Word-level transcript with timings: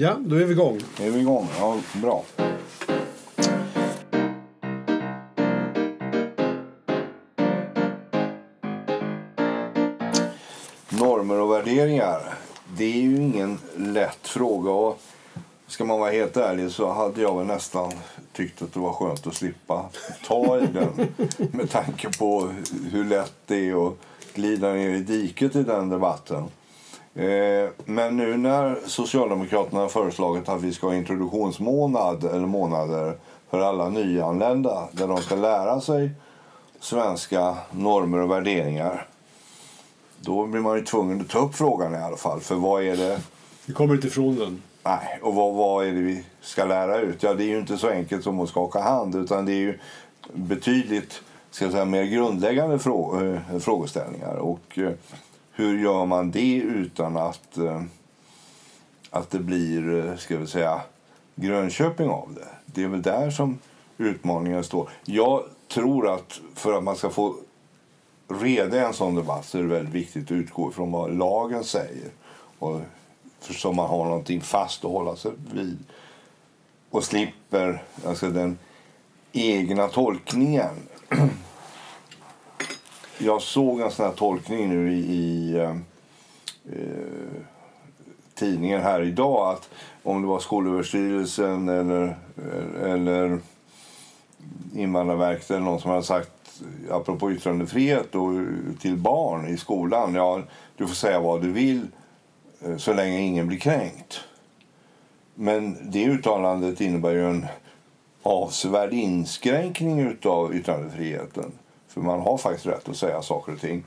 Ja, 0.00 0.16
då 0.20 0.36
är 0.36 0.44
vi 0.44 0.52
igång. 0.52 0.80
Är 1.00 1.10
vi 1.10 1.20
igång? 1.20 1.48
Ja, 1.58 1.78
bra. 2.02 2.24
Normer 10.88 11.40
och 11.40 11.52
värderingar. 11.52 12.34
Det 12.76 12.84
är 12.84 13.00
ju 13.00 13.16
ingen 13.16 13.58
lätt 13.76 14.28
fråga. 14.28 14.70
Och 14.70 15.00
ska 15.66 15.84
man 15.84 16.00
vara 16.00 16.10
helt 16.10 16.36
ärlig 16.36 16.70
så 16.70 16.92
hade 16.92 17.22
jag 17.22 17.38
väl 17.38 17.46
nästan 17.46 17.92
tyckt 18.32 18.62
att 18.62 18.72
det 18.72 18.80
var 18.80 18.92
skönt 18.92 19.26
att 19.26 19.34
slippa 19.34 19.90
ta 20.26 20.60
i 20.60 20.66
den. 20.66 21.08
Med 21.52 21.70
tanke 21.70 22.18
på 22.18 22.52
hur 22.90 23.04
lätt 23.04 23.34
det 23.46 23.68
är 23.68 23.88
att 23.88 23.94
glida 24.34 24.72
ner 24.72 24.90
i 24.90 25.00
diket 25.00 25.56
i 25.56 25.62
den 25.62 25.88
debatten. 25.88 26.44
Eh, 27.14 27.70
men 27.84 28.16
nu 28.16 28.36
när 28.36 28.78
Socialdemokraterna 28.86 29.80
har 29.80 29.88
föreslagit 29.88 30.48
att 30.48 30.62
vi 30.62 30.72
ska 30.72 30.86
ha 30.86 30.94
introduktionsmånad 30.94 32.24
eller 32.24 32.46
månader 32.46 33.16
för 33.50 33.60
alla 33.60 33.88
nyanlända 33.88 34.88
där 34.92 35.08
de 35.08 35.16
ska 35.16 35.36
lära 35.36 35.80
sig 35.80 36.10
svenska 36.80 37.56
normer 37.70 38.18
och 38.18 38.30
värderingar 38.30 39.06
då 40.20 40.46
blir 40.46 40.60
man 40.60 40.76
ju 40.76 40.84
tvungen 40.84 41.20
att 41.20 41.28
ta 41.28 41.38
upp 41.38 41.54
frågan 41.54 41.94
i 41.94 41.98
alla 41.98 42.16
fall. 42.16 42.40
För 42.40 42.54
vad 42.54 42.82
är 42.82 42.96
det... 42.96 43.20
Vi 43.66 43.74
kommer 43.74 43.94
inte 43.94 44.06
ifrån 44.06 44.36
den. 44.36 44.62
Nej, 44.82 45.18
och 45.22 45.34
vad, 45.34 45.54
vad 45.54 45.86
är 45.86 45.92
det 45.92 46.00
vi 46.00 46.24
ska 46.40 46.64
lära 46.64 47.00
ut? 47.00 47.22
Ja, 47.22 47.34
det 47.34 47.44
är 47.44 47.48
ju 47.48 47.58
inte 47.58 47.78
så 47.78 47.88
enkelt 47.88 48.24
som 48.24 48.40
att 48.40 48.48
skaka 48.48 48.80
hand 48.80 49.14
utan 49.14 49.46
det 49.46 49.52
är 49.52 49.56
ju 49.56 49.78
betydligt 50.32 51.22
ska 51.50 51.70
säga, 51.70 51.84
mer 51.84 52.04
grundläggande 52.04 52.78
frå 52.78 53.20
äh, 53.24 53.58
frågeställningar. 53.58 54.34
Och 54.34 54.78
äh, 54.78 54.90
hur 55.58 55.78
gör 55.78 56.06
man 56.06 56.30
det 56.30 56.56
utan 56.56 57.16
att, 57.16 57.58
eh, 57.58 57.82
att 59.10 59.30
det 59.30 59.38
blir, 59.38 60.06
eh, 60.06 60.16
ska 60.16 60.36
vi 60.36 60.46
säga, 60.46 60.80
Grönköping 61.34 62.08
av 62.08 62.34
det? 62.34 62.48
Det 62.66 62.82
är 62.82 62.88
väl 62.88 63.02
där 63.02 63.30
som 63.30 63.58
utmaningen 63.96 64.64
står. 64.64 64.90
Jag 65.04 65.44
tror 65.68 66.14
att 66.14 66.40
för 66.54 66.72
att 66.72 66.84
man 66.84 66.96
ska 66.96 67.10
få 67.10 67.36
reda 68.28 68.76
i 68.76 68.80
en 68.80 68.94
sån 68.94 69.14
debatt 69.14 69.44
så 69.46 69.58
är 69.58 69.62
det 69.62 69.68
väldigt 69.68 69.94
viktigt 69.94 70.24
att 70.24 70.30
utgå 70.30 70.70
från 70.70 70.92
vad 70.92 71.16
lagen 71.16 71.64
säger. 71.64 72.10
Och 72.58 72.80
för 73.40 73.54
så 73.54 73.72
man 73.72 73.88
har 73.88 74.04
någonting 74.04 74.40
fast 74.40 74.84
att 74.84 74.90
hålla 74.90 75.16
sig 75.16 75.32
vid. 75.52 75.78
Och 76.90 77.04
slipper 77.04 77.82
alltså 78.06 78.30
den 78.30 78.58
egna 79.32 79.88
tolkningen. 79.88 80.74
Jag 83.18 83.42
såg 83.42 83.80
en 83.80 83.90
sån 83.90 84.06
här 84.06 84.12
tolkning 84.12 84.68
nu 84.68 84.92
i, 84.92 84.98
i 84.98 85.56
eh, 85.56 85.76
eh, 86.72 87.42
tidningen 88.34 88.82
här 88.82 89.02
idag 89.02 89.52
att 89.52 89.70
om 90.02 90.22
det 90.22 90.28
var 90.28 90.38
Skolöverstyrelsen 90.38 91.68
eller, 91.68 92.16
eller 92.82 93.38
Invandrarverket 94.74 95.50
eller 95.50 95.60
någon 95.60 95.80
som 95.80 95.90
hade 95.90 96.02
sagt 96.02 96.30
apropå 96.90 97.32
yttrandefrihet 97.32 98.14
och 98.14 98.32
till 98.80 98.96
barn 98.96 99.46
i 99.48 99.56
skolan. 99.56 100.14
Ja, 100.14 100.42
du 100.76 100.86
får 100.86 100.94
säga 100.94 101.20
vad 101.20 101.42
du 101.42 101.52
vill 101.52 101.86
eh, 102.64 102.76
så 102.76 102.92
länge 102.92 103.20
ingen 103.20 103.46
blir 103.46 103.58
kränkt. 103.58 104.20
Men 105.34 105.90
det 105.90 106.04
uttalandet 106.04 106.80
innebär 106.80 107.10
ju 107.10 107.30
en 107.30 107.46
avsevärd 108.22 108.92
inskränkning 108.92 110.16
av 110.24 110.54
yttrandefriheten. 110.54 111.52
För 111.98 112.06
man 112.06 112.20
har 112.20 112.38
faktiskt 112.38 112.66
rätt 112.66 112.88
att 112.88 112.96
säga 112.96 113.22
saker 113.22 113.52
och 113.52 113.60
ting. 113.60 113.84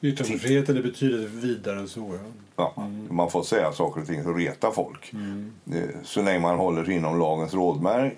Yttrandefriheten 0.00 0.76
är 0.76 0.82
betydligt 0.82 1.30
vidare 1.30 1.78
än 1.78 1.88
så. 1.88 2.18
Ja. 2.56 2.72
ja 2.76 2.82
mm. 2.82 3.08
Man 3.10 3.30
får 3.30 3.42
säga 3.42 3.72
saker 3.72 4.00
och 4.00 4.06
ting 4.06 4.22
som 4.22 4.38
retar 4.38 4.70
folk. 4.70 5.12
Mm. 5.12 5.52
Så 6.04 6.22
länge 6.22 6.38
man 6.38 6.58
håller 6.58 6.84
sig 6.84 6.94
inom 6.94 7.18
lagens 7.18 7.54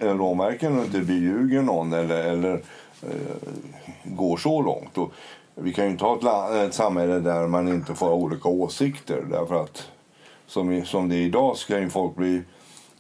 råmärken 0.03 0.79
och 0.79 0.85
inte 0.85 0.99
beljuger 0.99 1.63
någon 1.63 1.93
eller, 1.93 2.25
eller 2.25 2.63
Eh, 3.03 3.53
går 4.05 4.37
så 4.37 4.63
långt. 4.63 4.99
Och 4.99 5.13
vi 5.55 5.73
kan 5.73 5.85
ju 5.85 5.91
inte 5.91 6.05
ha 6.05 6.17
ett, 6.17 6.23
land, 6.23 6.57
ett 6.57 6.75
samhälle 6.75 7.19
där 7.19 7.47
man 7.47 7.69
inte 7.69 7.95
får 7.95 8.07
ha 8.07 8.15
olika 8.15 8.49
åsikter. 8.49 9.25
Därför 9.31 9.63
att 9.63 9.89
som, 10.47 10.85
som 10.85 11.09
det 11.09 11.17
är 11.17 11.21
idag 11.21 11.57
ska 11.57 11.79
ju 11.79 11.91
folk 11.91 12.15
bli 12.17 12.43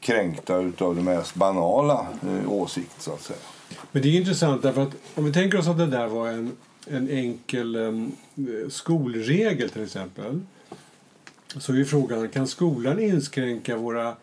kränkta 0.00 0.56
av 0.56 0.97
det 0.97 1.03
mest 1.03 1.34
banala 1.34 2.06
eh, 2.22 2.53
åsikt 2.53 3.03
så 3.03 3.12
att 3.12 3.20
säga. 3.20 3.38
Men 3.93 4.03
det 4.03 4.09
är 4.09 4.12
intressant 4.12 4.62
därför 4.62 4.82
att 4.82 4.94
om 5.15 5.25
vi 5.25 5.32
tänker 5.32 5.59
oss 5.59 5.69
att 5.69 5.78
det 5.78 5.87
där 5.87 6.06
var 6.06 6.28
en, 6.28 6.53
en 6.87 7.10
enkel 7.10 7.77
um, 7.77 8.12
skolregel 8.69 9.71
till 9.71 9.82
exempel. 9.82 10.41
Så 11.59 11.72
är 11.72 11.84
frågan, 11.84 12.28
kan 12.28 12.47
skolan 12.47 13.00
inskränka 13.00 13.77
våra 13.77 14.15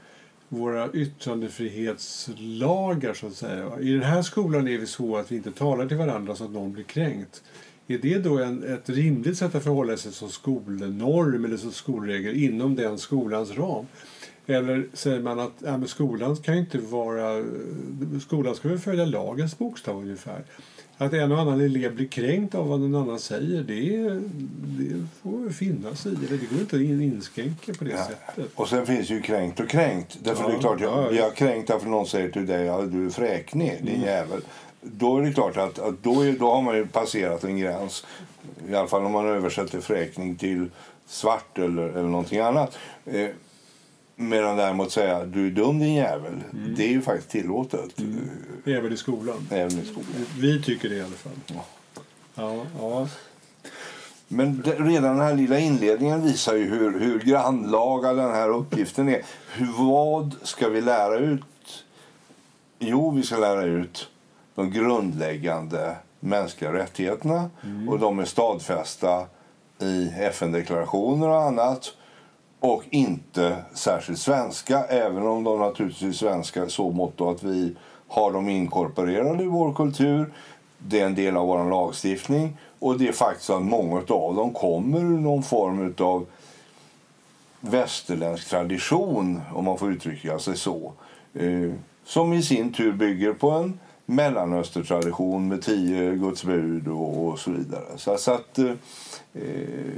våra 0.53 0.91
yttrandefrihetslagar 0.91 3.13
så 3.13 3.27
att 3.27 3.35
säga. 3.35 3.79
I 3.79 3.91
den 3.91 4.03
här 4.03 4.21
skolan 4.21 4.67
är 4.67 4.77
vi 4.77 4.87
så 4.87 5.17
att 5.17 5.31
vi 5.31 5.35
inte 5.35 5.51
talar 5.51 5.87
till 5.87 5.97
varandra 5.97 6.35
så 6.35 6.43
att 6.43 6.51
någon 6.51 6.73
blir 6.73 6.83
kränkt. 6.83 7.43
Är 7.87 7.97
det 7.97 8.17
då 8.17 8.39
en, 8.39 8.63
ett 8.63 8.89
rimligt 8.89 9.37
sätt 9.37 9.55
att 9.55 9.63
förhålla 9.63 9.97
sig 9.97 10.11
som 10.11 10.29
skolnorm 10.29 11.45
eller 11.45 11.57
som 11.57 11.71
skolregel 11.71 12.35
inom 12.35 12.75
den 12.75 12.97
skolans 12.97 13.51
ram? 13.51 13.85
Eller 14.45 14.87
säger 14.93 15.19
man 15.19 15.39
att 15.39 15.53
ja, 15.59 15.77
men 15.77 15.87
skolan 15.87 16.35
kan 16.35 16.57
inte 16.57 16.77
vara... 16.77 17.43
Skolan 18.21 18.55
ska 18.55 18.69
väl 18.69 18.79
följa 18.79 19.05
lagens 19.05 19.57
bokstav 19.57 19.97
ungefär. 19.97 20.43
Att 20.97 21.13
en 21.13 21.31
och 21.31 21.39
annan 21.39 21.61
elev 21.61 21.95
blir 21.95 22.07
kränkt 22.07 22.55
av 22.55 22.67
vad 22.67 22.79
någon 22.79 22.95
annan 22.95 23.19
säger 23.19 23.63
det, 23.63 24.19
det 24.83 25.07
får 25.21 25.49
finnas 25.49 26.05
i 26.05 26.09
det. 26.09 26.37
Det 26.37 26.49
går 26.49 26.59
inte 26.59 26.75
att 26.75 26.81
inskränka 26.81 27.73
på 27.73 27.83
det 27.83 27.91
ja. 27.91 28.05
sättet. 28.05 28.51
Och 28.55 28.69
sen 28.69 28.85
finns 28.85 29.09
ju 29.09 29.21
kränkt 29.21 29.59
och 29.59 29.69
kränkt. 29.69 30.17
Därför 30.23 30.43
ja, 30.43 30.49
det 30.49 30.55
är 30.55 30.59
klart, 30.59 30.81
jag, 30.81 31.13
jag 31.13 31.27
är 31.27 31.35
kränkt 31.35 31.67
därför 31.67 31.89
någon 31.89 32.07
säger 32.07 32.29
till 32.29 32.45
dig 32.45 32.69
att 32.69 32.91
du 32.91 33.05
är 33.05 33.09
fräknig, 33.09 33.77
din 33.81 33.95
mm. 33.95 34.07
jävel. 34.07 34.41
Då 34.81 35.17
är 35.17 35.21
det 35.21 35.33
klart 35.33 35.57
att, 35.57 35.79
att 35.79 36.03
då, 36.03 36.21
är, 36.21 36.31
då 36.31 36.51
har 36.51 36.61
man 36.61 36.75
ju 36.75 36.87
passerat 36.87 37.43
en 37.43 37.57
gräns. 37.57 38.05
I 38.69 38.75
alla 38.75 38.87
fall 38.87 39.05
om 39.05 39.11
man 39.11 39.27
översätter 39.27 39.81
fräkning 39.81 40.35
till 40.35 40.69
svart 41.07 41.57
eller, 41.57 41.89
eller 41.89 42.09
någonting 42.09 42.39
annat. 42.39 42.77
Eh, 43.05 43.29
Medan 44.15 44.57
däremot 44.57 44.91
säga 44.91 45.25
du 45.25 45.47
är 45.47 45.51
dum 45.51 45.79
din 45.79 45.93
jävel, 45.93 46.33
mm. 46.53 46.75
det 46.75 46.83
är 46.83 46.89
ju 46.89 47.01
faktiskt 47.01 47.29
tillåtet. 47.29 47.99
Mm. 47.99 48.29
Även 48.65 48.93
i 48.93 48.97
skolan. 48.97 49.47
Även 49.51 49.79
i 49.79 49.85
skolan. 49.85 50.25
Vi 50.39 50.61
tycker 50.63 50.89
det 50.89 50.95
i 50.95 51.01
alla 51.01 51.09
fall. 51.09 51.33
Ja. 51.47 51.65
Ja, 52.35 52.65
ja. 52.79 53.07
Men 54.27 54.61
det, 54.61 54.71
redan 54.71 55.17
den 55.17 55.27
här 55.27 55.35
lilla 55.35 55.59
inledningen 55.59 56.21
visar 56.21 56.55
ju 56.55 56.65
hur, 56.65 56.99
hur 56.99 57.19
grannlaga 57.19 58.13
den 58.13 58.31
här 58.31 58.49
uppgiften 58.49 59.09
är. 59.09 59.21
Hur, 59.51 59.67
vad 59.77 60.35
ska 60.43 60.69
vi 60.69 60.81
lära 60.81 61.17
ut? 61.17 61.43
Jo, 62.79 63.11
vi 63.11 63.23
ska 63.23 63.37
lära 63.37 63.63
ut 63.63 64.09
de 64.55 64.71
grundläggande 64.71 65.95
mänskliga 66.19 66.73
rättigheterna. 66.73 67.49
Mm. 67.63 67.89
Och 67.89 67.99
de 67.99 68.19
är 68.19 68.25
stadfästa 68.25 69.25
i 69.79 70.07
FN-deklarationer 70.07 71.27
och 71.27 71.41
annat 71.41 71.93
och 72.63 72.83
inte 72.89 73.55
särskilt 73.73 74.19
svenska, 74.19 74.83
även 74.83 75.27
om 75.27 75.43
de 75.43 75.59
naturligtvis 75.59 76.21
är 76.21 76.25
svenska 76.25 76.69
så 76.69 76.91
mått 76.91 77.21
att 77.21 77.43
vi 77.43 77.75
har 78.07 78.33
dem 78.33 78.49
inkorporerade 78.49 79.43
i 79.43 79.47
vår 79.47 79.73
kultur. 79.73 80.33
Det 80.77 80.99
är 80.99 81.05
en 81.05 81.15
del 81.15 81.37
av 81.37 81.47
vår 81.47 81.69
lagstiftning 81.69 82.57
och 82.79 82.97
det 82.97 83.07
är 83.07 83.11
faktiskt 83.11 83.49
att 83.49 83.61
många 83.61 83.97
av 83.97 84.35
dem 84.35 84.53
kommer 84.53 84.99
ur 84.99 85.17
någon 85.17 85.43
form 85.43 85.93
av 85.97 86.25
västerländsk 87.59 88.49
tradition, 88.49 89.41
om 89.53 89.65
man 89.65 89.77
får 89.77 89.91
uttrycka 89.91 90.39
sig 90.39 90.57
så. 90.57 90.93
Eh, 91.33 91.71
som 92.05 92.33
i 92.33 92.43
sin 92.43 92.73
tur 92.73 92.91
bygger 92.91 93.33
på 93.33 93.51
en 93.51 93.79
mellanöstertradition 94.05 95.47
med 95.47 95.61
tio 95.61 96.15
Guds 96.15 96.43
bud 96.43 96.87
och, 96.87 97.39
så 97.39 97.51
vidare. 97.51 97.97
Så, 97.97 98.17
så 98.17 98.31
att 98.31 98.59
eh, 98.59 98.71
eh, 99.33 99.95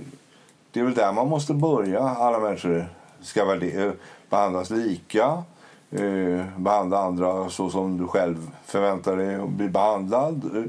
det 0.76 0.82
är 0.82 0.84
väl 0.84 0.94
där 0.94 1.14
man 1.14 1.28
måste 1.28 1.54
börja. 1.54 2.00
Alla 2.00 2.40
människor 2.40 2.88
ska 3.22 3.66
eh, 3.66 3.92
behandlas 4.30 4.70
lika. 4.70 5.44
Eh, 5.92 6.46
behandla 6.58 7.00
andra 7.00 7.50
så 7.50 7.70
som 7.70 7.98
du 7.98 8.08
själv 8.08 8.52
förväntar 8.66 9.18
dig 9.18 9.36
att 9.36 9.50
bli 9.50 9.70
behandlad. 9.70 10.52
Eh, 10.56 10.64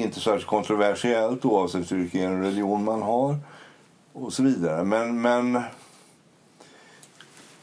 inte 0.00 0.20
särskilt 0.20 0.46
kontroversiellt 0.46 1.44
oavsett 1.44 1.92
vilken 1.92 2.42
religion 2.42 2.84
man 2.84 3.02
har. 3.02 3.36
Och 4.12 4.32
så 4.32 4.42
vidare. 4.42 4.84
Men, 4.84 5.20
men 5.20 5.62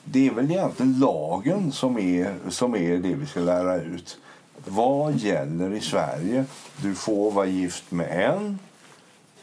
det 0.04 0.28
är 0.28 0.34
väl 0.34 0.52
egentligen 0.52 1.00
lagen 1.00 1.72
som 1.72 1.98
är, 1.98 2.36
som 2.50 2.76
är 2.76 2.98
det 2.98 3.16
vi 3.16 3.26
ska 3.26 3.40
lära 3.40 3.76
ut. 3.76 4.18
Vad 4.66 5.16
gäller 5.16 5.74
i 5.74 5.82
Sverige? 5.82 6.46
Du 6.82 6.96
får 6.96 7.32
vara 7.32 7.46
gift 7.46 7.92
med 7.92 8.30
en 8.30 8.60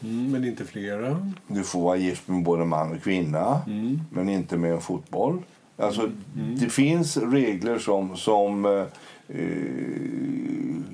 Mm, 0.03 0.31
men 0.31 0.45
inte 0.45 0.65
flera. 0.65 1.31
Du 1.47 1.63
får 1.63 1.81
vara 1.81 1.97
gift 1.97 2.27
med 2.27 2.43
både 2.43 2.65
man 2.65 2.91
och 2.91 3.03
kvinna, 3.03 3.61
mm. 3.67 4.01
men 4.09 4.29
inte 4.29 4.57
med 4.57 4.71
en 4.71 4.81
fotboll. 4.81 5.41
Alltså, 5.77 6.01
mm. 6.01 6.15
mm. 6.35 6.59
Det 6.59 6.69
finns 6.69 7.17
regler 7.17 7.79
som, 7.79 8.17
som 8.17 8.65
eh, 8.65 8.85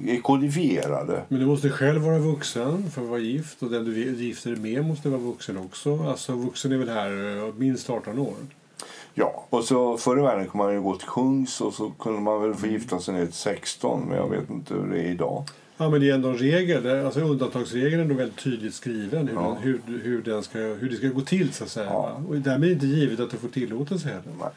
är 0.08 0.22
kodifierade. 0.22 1.24
Men 1.28 1.40
du 1.40 1.46
måste 1.46 1.70
själv 1.70 2.02
vara 2.02 2.20
vuxen 2.20 2.92
för 2.92 3.02
att 3.02 3.08
vara 3.08 3.20
gift 3.20 3.64
och 3.64 3.70
den 3.70 3.86
du 3.86 4.24
gifter 4.24 4.52
dig 4.52 4.60
med 4.60 4.86
måste 4.86 5.10
vara 5.10 5.22
vuxen 5.22 5.58
också. 5.58 6.04
Alltså 6.04 6.34
vuxen 6.34 6.72
är 6.72 6.78
väl 6.78 6.90
här 6.90 7.38
eh, 7.48 7.54
minst 7.54 7.90
18 7.90 8.20
år? 8.20 8.36
Ja, 9.14 9.46
och 9.50 9.64
så 9.64 9.98
förr 9.98 10.20
i 10.20 10.22
världen 10.22 10.48
kunde 10.48 10.66
man 10.66 10.74
ju 10.74 10.82
gå 10.82 10.96
till 10.96 11.08
kungs 11.08 11.62
och 11.62 11.74
så 11.74 11.90
kunde 11.90 12.22
man 12.22 12.42
väl 12.42 12.54
få 12.54 12.68
gifta 12.68 13.00
sig 13.00 13.14
ner 13.14 13.26
till 13.26 13.34
16, 13.34 14.04
men 14.08 14.18
jag 14.18 14.30
vet 14.30 14.50
inte 14.50 14.74
hur 14.74 14.88
det 14.92 15.00
är 15.00 15.12
idag. 15.12 15.44
Ja, 15.78 15.90
men 15.90 16.02
det 16.02 16.10
är 16.10 16.14
ändå 16.14 16.30
en 16.30 16.38
regel. 16.38 17.06
Alltså 17.06 17.20
undantagsregeln 17.20 18.02
är 18.02 18.06
nog 18.06 18.18
väldigt 18.18 18.38
tydligt 18.44 18.74
skriven 18.74 19.28
hur, 19.28 19.36
Ja. 19.36 19.42
den, 19.42 19.58
hur, 19.64 19.82
hur, 20.04 20.22
den 20.22 20.44
ska, 20.44 20.58
hur 20.60 20.90
det 20.90 20.96
ska 20.96 21.08
gå 21.08 21.22
till 21.22 21.54
så 21.54 21.64
att 21.64 21.70
säga. 21.70 21.86
Ja. 21.90 22.22
Och 22.30 22.36
därmed 22.36 22.64
är 22.64 22.68
det 22.68 22.74
inte 22.74 22.86
givet 22.88 23.20
att 23.20 23.32
du 23.32 23.38
får 23.38 23.48
tillåtelse 23.48 24.08
heller. 24.08 24.24
Nej. 24.40 24.50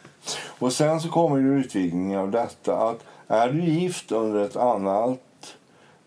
Och 0.59 0.73
sen 0.73 1.01
så 1.01 1.09
kommer 1.09 1.37
ju 1.39 1.61
utvidgningen 1.61 2.19
av 2.19 2.31
detta 2.31 2.77
att 2.77 3.05
är 3.29 3.53
du 3.53 3.65
gift 3.65 4.13
under 4.13 4.45
ett 4.45 4.57
annat 4.57 5.57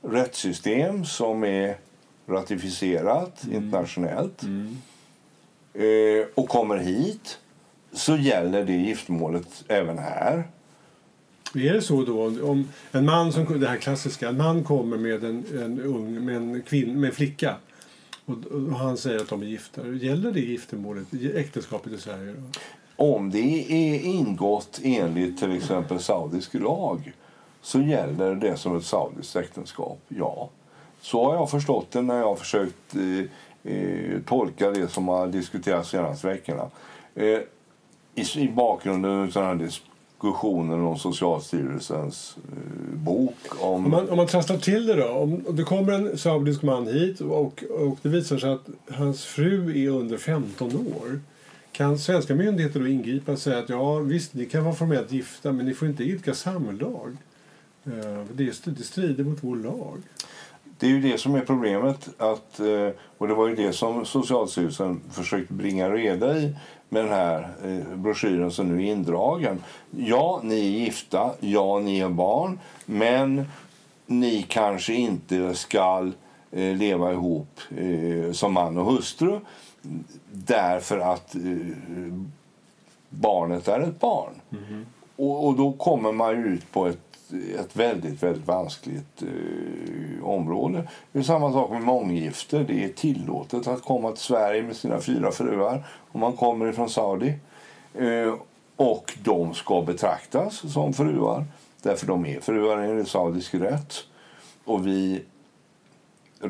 rättssystem 0.02 1.06
som 1.06 1.44
är 1.44 1.78
ratificerat 2.28 3.44
internationellt 3.52 4.44
eh, 5.74 6.28
och 6.36 6.50
kommer 6.50 6.78
hit 6.78 7.38
så 7.92 8.16
gäller 8.18 8.66
det 8.66 8.74
giftermålet 8.74 9.64
även 9.68 9.98
här. 9.98 10.44
Är 11.56 11.74
det 11.74 11.82
så 11.82 12.04
då 12.04 12.26
om- 12.26 12.68
en 12.92 13.06
man 13.06 13.34
som 13.34 13.60
det 13.60 13.68
här 13.68 13.78
klassiska, 13.78 14.30
en 14.30 14.38
man 14.38 14.64
kommer 14.64 14.98
med 14.98 15.24
en, 15.24 15.46
en 15.64 15.82
ung 15.82 16.26
med 16.26 16.36
en, 16.36 16.62
kvinn, 16.62 17.00
med 17.00 17.08
en 17.10 17.16
flicka 17.16 17.56
och, 18.26 18.46
och 18.46 18.76
han 18.80 18.98
säger 18.98 19.20
att 19.20 19.30
de 19.30 19.42
är 19.42 19.46
gifta. 19.46 19.88
Gäller 19.88 20.32
det 20.32 20.40
giftermålet, 20.40 21.08
äktenskapet 21.36 21.94
i 21.94 21.98
Sverige? 21.98 22.34
Då? 22.34 22.44
Om 22.96 23.30
det 23.32 23.66
är 23.74 24.00
ingått 24.04 24.80
enligt 24.84 25.40
till 25.40 25.52
exempel 25.58 26.00
saudisk 26.00 26.54
lag 26.54 27.14
så 27.62 27.82
gäller 27.82 28.36
det 28.36 28.58
som 28.58 28.78
ett 28.78 28.86
saudiskt 28.86 29.36
äktenskap, 29.36 30.00
ja. 30.08 30.50
Så 31.02 31.26
har 31.26 31.36
jag 31.36 31.52
förstått 31.52 31.92
det 31.92 32.02
när 32.02 32.18
jag 32.18 32.26
har 32.28 32.36
försökt 32.36 32.96
eh, 32.96 33.74
eh, 33.74 34.20
tolka 34.26 34.72
det 34.72 34.88
som 34.88 35.08
har 35.08 35.28
diskuterats 35.28 35.92
de 35.92 35.98
senaste 35.98 36.28
veckorna. 36.28 36.70
Eh, 37.16 37.40
i, 38.16 38.24
I 38.36 38.52
bakgrunden 38.52 39.12
av 39.12 39.28
den 39.32 39.44
här 39.44 39.70
diskussionen 40.24 40.82
om 40.82 40.98
Socialstyrelsens 40.98 42.38
eh, 42.52 42.96
bok 42.98 43.36
om... 43.60 43.86
Om 43.86 43.92
man, 43.92 44.10
om 44.10 44.18
man 44.18 44.28
trasslar 44.28 44.58
till 44.58 44.86
det 44.86 44.96
då. 44.96 45.08
Om 45.08 45.46
det 45.50 45.64
kommer 45.64 45.94
en 45.94 46.18
saudisk 46.18 46.62
man 46.62 46.88
hit 46.88 47.22
och, 47.22 47.64
och 47.64 47.98
det 48.02 48.10
visar 48.10 48.38
sig 48.38 48.50
att 48.50 48.68
hans 48.90 49.26
fru 49.26 49.84
är 49.84 49.90
under 49.90 50.18
15 50.18 50.76
år. 50.76 51.20
Kan 51.72 51.98
svenska 51.98 52.36
myndigheter 52.36 52.80
då 52.80 52.88
ingripa 52.88 53.32
och 53.32 53.40
säga 53.40 53.60
att 53.60 53.70
ja 53.70 53.98
visst, 53.98 54.34
ni 54.34 54.46
kan 54.46 54.64
vara 54.64 54.76
formellt 54.76 55.12
gifta 55.12 55.52
men 55.52 55.66
ni 55.66 55.74
får 55.74 55.88
inte 55.88 56.04
idka 56.04 56.34
samlag. 56.34 57.18
Eh, 57.86 57.92
Det, 58.32 58.66
det 58.66 58.84
strider 58.84 59.24
mot 59.24 59.44
vår 59.44 59.56
lag. 59.56 60.02
Det 60.80 60.86
är 60.86 60.92
ju 60.92 61.02
det 61.02 61.18
som 61.18 61.36
är 61.36 61.42
problemet. 61.42 62.10
Att, 62.18 62.60
eh, 62.60 62.90
och 63.18 63.28
det 63.28 63.34
var 63.34 63.48
ju 63.48 63.56
det 63.56 63.74
som 63.74 64.06
Socialstyrelsen 64.06 65.02
försökte 65.12 65.54
bringa 65.54 65.90
reda 65.90 66.38
i 66.38 66.56
med 66.94 67.04
den 67.04 67.12
här 67.12 67.50
eh, 67.64 67.98
broschyren 67.98 68.52
som 68.52 68.68
nu 68.68 68.88
är 68.88 68.92
indragen. 68.92 69.64
Ja, 69.92 70.40
ni 70.44 70.56
är 70.56 70.80
gifta. 70.80 71.32
Ja, 71.40 71.80
ni 71.80 72.00
har 72.00 72.10
barn. 72.10 72.60
Men 72.86 73.46
ni 74.06 74.46
kanske 74.50 74.94
inte 74.94 75.56
ska 75.56 76.12
eh, 76.52 76.76
leva 76.76 77.12
ihop 77.12 77.60
eh, 77.78 78.32
som 78.32 78.54
man 78.54 78.78
och 78.78 78.86
hustru 78.86 79.40
därför 80.32 81.00
att 81.00 81.36
barnet 83.10 83.68
är 83.68 83.80
ett 83.80 84.00
barn. 84.00 84.34
Och, 85.16 85.48
och 85.48 85.56
då 85.56 85.72
kommer 85.72 86.12
man 86.12 86.46
ut 86.46 86.72
på 86.72 86.88
ett, 86.88 87.13
ett 87.60 87.76
väldigt, 87.76 88.24
väldigt 88.24 88.48
vanskligt 88.48 89.22
eh, 89.22 90.28
område. 90.28 90.88
Det 91.12 91.20
är 91.20 91.24
samma 91.24 91.54
sak 91.54 91.72
med 91.72 91.82
månggifte. 91.82 92.64
Det 92.64 92.84
är 92.84 92.90
tillåtet 92.90 93.68
att 93.68 93.84
komma 93.84 94.12
till 94.12 94.24
Sverige 94.24 94.64
med 94.64 94.76
sina 94.76 95.00
fyra 95.00 95.32
fruar 95.32 95.88
om 96.12 96.20
man 96.20 96.34
kommer 96.34 96.70
ifrån 96.70 96.90
Saudi. 96.90 97.34
Eh, 97.94 98.34
och 98.76 99.18
de 99.24 99.54
ska 99.54 99.82
betraktas 99.82 100.74
som 100.74 100.94
fruar 100.94 101.46
därför 101.82 102.08
de 102.08 102.26
är 102.26 102.40
fruar 102.40 102.78
enligt 102.78 103.08
saudisk 103.08 103.54
rätt. 103.54 103.94
Och 104.64 104.88
vi 104.88 105.24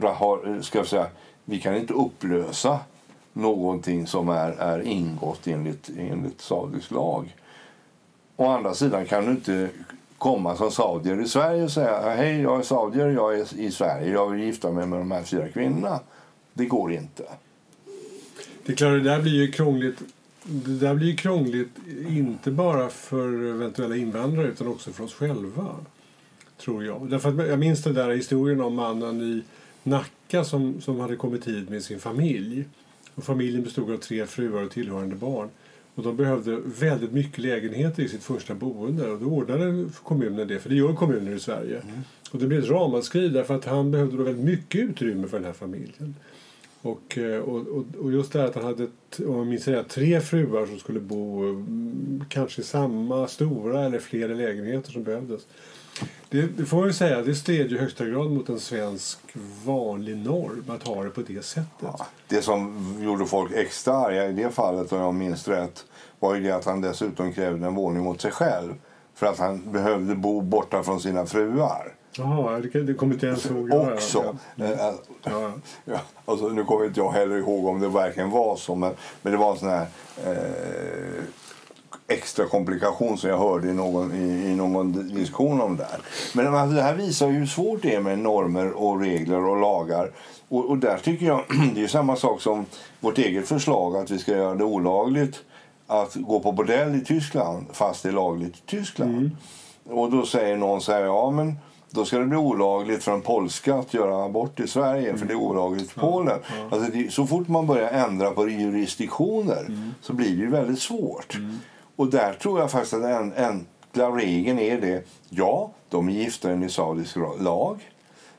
har, 0.01 0.49
eh, 0.49 0.61
ska 0.61 0.77
jag 0.77 0.87
säga, 0.87 1.07
vi 1.45 1.59
kan 1.59 1.75
inte 1.75 1.93
upplösa 1.93 2.79
någonting 3.33 4.07
som 4.07 4.29
är, 4.29 4.51
är 4.51 4.81
ingått 4.81 5.47
enligt, 5.47 5.89
enligt 5.97 6.41
saudisk 6.41 6.91
lag. 6.91 7.35
Å 8.35 8.47
andra 8.47 8.73
sidan 8.73 9.05
kan 9.05 9.25
du 9.25 9.31
inte 9.31 9.69
komma 10.23 10.55
som 10.55 10.71
saudier 10.71 11.21
i 11.21 11.27
Sverige 11.27 11.63
och 11.63 11.71
säga 11.71 12.15
hej, 12.15 12.41
jag 12.41 12.59
är 12.59 12.63
saudier, 12.63 13.09
jag 13.09 13.39
är 13.39 13.59
i 13.59 13.71
Sverige, 13.71 14.11
jag 14.11 14.29
vill 14.29 14.43
gifta 14.43 14.71
mig 14.71 14.87
med 14.87 14.99
de 14.99 15.11
här 15.11 15.23
fyra 15.23 15.49
kvinnorna. 15.49 15.99
Det 16.53 16.65
går 16.65 16.93
inte. 16.93 17.23
Det 18.65 18.71
är 18.71 18.75
klart, 18.75 18.91
det 18.91 18.99
där 18.99 19.21
blir 19.21 19.33
ju 19.33 19.51
krångligt. 19.51 20.01
Det 20.43 20.71
där 20.71 20.95
blir 20.95 21.07
ju 21.07 21.15
krångligt 21.15 21.69
inte 22.09 22.51
bara 22.51 22.89
för 22.89 23.49
eventuella 23.49 23.95
invandrare 23.95 24.47
utan 24.47 24.67
också 24.67 24.91
för 24.91 25.03
oss 25.03 25.13
själva. 25.13 25.75
Tror 26.57 26.85
jag. 26.85 27.09
Därför 27.09 27.29
att 27.29 27.47
jag 27.47 27.59
minns 27.59 27.83
den 27.83 27.93
där 27.93 28.09
historien 28.09 28.61
om 28.61 28.75
mannen 28.75 29.21
i 29.21 29.43
Nacka 29.83 30.43
som, 30.43 30.81
som 30.81 30.99
hade 30.99 31.15
kommit 31.15 31.47
hit 31.47 31.69
med 31.69 31.83
sin 31.83 31.99
familj. 31.99 32.65
Och 33.15 33.23
familjen 33.23 33.63
bestod 33.63 33.91
av 33.91 33.97
tre 33.97 34.25
fruar 34.25 34.63
och 34.63 34.71
tillhörande 34.71 35.15
barn. 35.15 35.49
Och 35.95 36.03
de 36.03 36.17
behövde 36.17 36.59
väldigt 36.65 37.11
mycket 37.11 37.37
lägenheter 37.37 38.03
i 38.03 38.09
sitt 38.09 38.23
första 38.23 38.55
boende. 38.55 39.11
Och 39.11 39.19
då 39.19 39.25
ordnade 39.25 39.85
kommunen 40.03 40.47
det, 40.47 40.59
för 40.59 40.69
det 40.69 40.75
gör 40.75 40.93
kommuner 40.93 41.31
i 41.31 41.39
Sverige. 41.39 41.81
Och 42.31 42.39
det 42.39 42.47
blev 42.47 42.63
ett 42.63 42.69
ramaskri 42.69 43.29
därför 43.29 43.55
att 43.55 43.65
han 43.65 43.91
behövde 43.91 44.17
då 44.17 44.23
väldigt 44.23 44.45
mycket 44.45 44.81
utrymme 44.81 45.27
för 45.27 45.37
den 45.37 45.45
här 45.45 45.53
familjen. 45.53 46.15
Och, 46.81 47.17
eh, 47.17 47.39
och, 47.39 47.85
och, 47.97 48.11
just 48.11 48.33
det 48.33 48.39
här 48.39 48.47
att 48.47 48.55
han 48.55 48.63
hade, 48.63 48.83
om 49.17 49.37
jag 49.37 49.47
minns 49.47 49.67
rätt, 49.67 49.89
tre 49.89 50.21
fruar 50.21 50.65
som 50.65 50.79
skulle 50.79 50.99
bo 50.99 51.43
mm, 51.43 52.23
kanske 52.29 52.61
i 52.61 52.63
samma 52.63 53.27
stora 53.27 53.85
eller 53.85 53.99
flera 53.99 54.33
lägenheter 54.33 54.91
som 54.91 55.03
behövdes. 55.03 55.47
Det, 56.29 56.41
det 56.41 56.65
får 56.65 56.77
man 56.77 56.93
säga, 56.93 57.21
det 57.21 57.35
stred 57.35 57.71
ju 57.71 57.77
i 57.77 57.79
högsta 57.79 58.05
grad 58.05 58.31
mot 58.31 58.49
en 58.49 58.59
svensk 58.59 59.19
vanlig 59.65 60.17
norm 60.17 60.63
att 60.67 60.87
ha 60.87 61.03
det 61.03 61.09
på 61.09 61.21
det 61.21 61.45
sättet. 61.45 61.67
Ja, 61.79 62.05
det 62.27 62.41
som 62.41 62.95
gjorde 63.03 63.25
folk 63.25 63.51
extra 63.51 63.93
arga 63.93 64.29
i 64.29 64.33
det 64.33 64.49
fallet, 64.49 64.91
om 64.91 64.99
jag 64.99 65.13
minns 65.13 65.47
rätt, 65.47 65.85
var 66.19 66.35
ju 66.35 66.43
det 66.43 66.51
att 66.51 66.65
han 66.65 66.81
dessutom 66.81 67.33
krävde 67.33 67.67
en 67.67 67.75
våning 67.75 68.07
åt 68.07 68.21
sig 68.21 68.31
själv. 68.31 68.73
För 69.15 69.25
att 69.25 69.39
han 69.39 69.71
behövde 69.71 70.15
bo 70.15 70.41
borta 70.41 70.83
från 70.83 70.99
sina 70.99 71.25
fruar. 71.25 71.93
Jaha, 72.17 72.59
det, 72.59 72.93
kommer 72.93 73.13
inte 73.13 73.27
ens 73.27 73.45
ihåg. 73.45 73.69
Ja, 73.69 73.93
Också. 73.93 74.35
Ja, 74.55 74.65
Eh, 74.65 74.87
eh, 74.87 74.93
ja. 75.23 75.51
Ja, 75.85 75.99
alltså, 76.25 76.47
nu 76.47 76.63
kommer 76.63 76.85
inte 76.85 76.99
jag 76.99 77.11
heller 77.11 77.37
ihåg 77.37 77.65
om 77.65 77.79
det 77.79 77.87
verkligen 77.87 78.29
var 78.29 78.55
så, 78.55 78.75
men, 78.75 78.93
men 79.21 79.31
det 79.31 79.37
var 79.37 79.51
en 79.51 79.57
sån 79.57 79.69
här 79.69 79.87
eh, 80.25 81.23
extra 82.07 82.45
komplikation 82.45 83.17
som 83.17 83.29
jag 83.29 83.37
hörde 83.37 83.69
i 83.69 83.73
någon, 83.73 84.13
i, 84.13 84.51
i 84.51 84.55
någon 84.55 85.15
diskussion 85.15 85.61
om 85.61 85.77
det 85.77 85.83
här. 85.83 85.99
Men 86.33 86.55
alltså, 86.55 86.75
det 86.75 86.81
här 86.81 86.95
visar 86.95 87.27
hur 87.27 87.45
svårt 87.45 87.81
det 87.81 87.95
är 87.95 87.99
med 87.99 88.19
normer 88.19 88.71
och 88.71 88.99
regler 88.99 89.45
och 89.45 89.59
lagar. 89.59 90.11
Och, 90.49 90.69
och 90.69 90.77
där 90.77 90.97
tycker 90.97 91.25
jag, 91.25 91.43
det 91.75 91.83
är 91.83 91.87
samma 91.87 92.15
sak 92.15 92.41
som 92.41 92.65
vårt 92.99 93.17
eget 93.17 93.47
förslag 93.47 93.95
att 93.95 94.11
vi 94.11 94.19
ska 94.19 94.31
göra 94.31 94.55
det 94.55 94.63
olagligt 94.63 95.39
att 95.87 96.15
gå 96.15 96.39
på 96.39 96.51
bordell 96.51 96.95
i 96.95 97.01
Tyskland 97.01 97.65
fast 97.71 98.03
det 98.03 98.09
är 98.09 98.13
lagligt 98.13 98.55
i 98.55 98.61
Tyskland. 98.65 99.31
Och 99.89 100.11
då 100.11 100.25
säger 100.25 100.57
någon 100.57 100.81
så 100.81 100.91
här, 100.91 101.01
ja 101.01 101.31
men 101.31 101.55
då 101.89 102.05
ska 102.05 102.19
det 102.19 102.25
bli 102.25 102.37
olagligt 102.37 103.03
för 103.03 103.11
en 103.11 103.21
polska 103.21 103.75
att 103.75 103.93
göra 103.93 104.25
abort 104.25 104.59
i 104.59 104.67
Sverige 104.67 105.17
för 105.17 105.25
det 105.25 105.33
är 105.33 105.37
olagligt 105.37 105.91
i 105.91 105.99
Polen. 105.99 106.39
Alltså 106.71 106.91
det, 106.91 107.13
så 107.13 107.27
fort 107.27 107.47
man 107.47 107.67
börjar 107.67 107.89
ändra 107.89 108.31
på 108.31 108.49
jurisdiktioner 108.49 109.65
så 110.01 110.13
blir 110.13 110.29
det 110.29 110.41
ju 110.41 110.49
väldigt 110.49 110.79
svårt. 110.79 111.37
Och 111.95 112.07
där 112.07 112.33
tror 112.33 112.59
jag 112.59 112.71
faktiskt 112.71 112.93
att 112.93 113.01
den 113.01 113.33
enkla 113.33 114.09
regeln 114.09 114.59
är 114.59 114.81
det. 114.81 115.03
Ja, 115.29 115.71
de 115.89 116.09
är 116.09 116.13
gifta 116.13 116.51
enligt 116.51 116.71
saudisk 116.71 117.15
lag. 117.39 117.89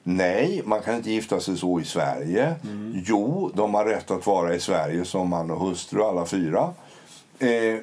Nej, 0.03 0.63
man 0.65 0.83
kan 0.83 0.97
inte 0.97 1.11
gifta 1.11 1.41
sig 1.41 1.57
så 1.57 1.81
i 1.81 1.85
Sverige. 1.85 2.55
Jo, 3.07 3.51
de 3.55 3.75
har 3.75 3.85
rätt 3.85 4.11
att 4.11 4.27
vara 4.27 4.55
i 4.55 4.61
Sverige 4.61 5.05
som 5.05 5.29
man 5.29 5.51
och 5.51 5.61
hustru, 5.61 6.03
alla 6.03 6.27
fyra. 6.27 6.75
Eh, 7.39 7.79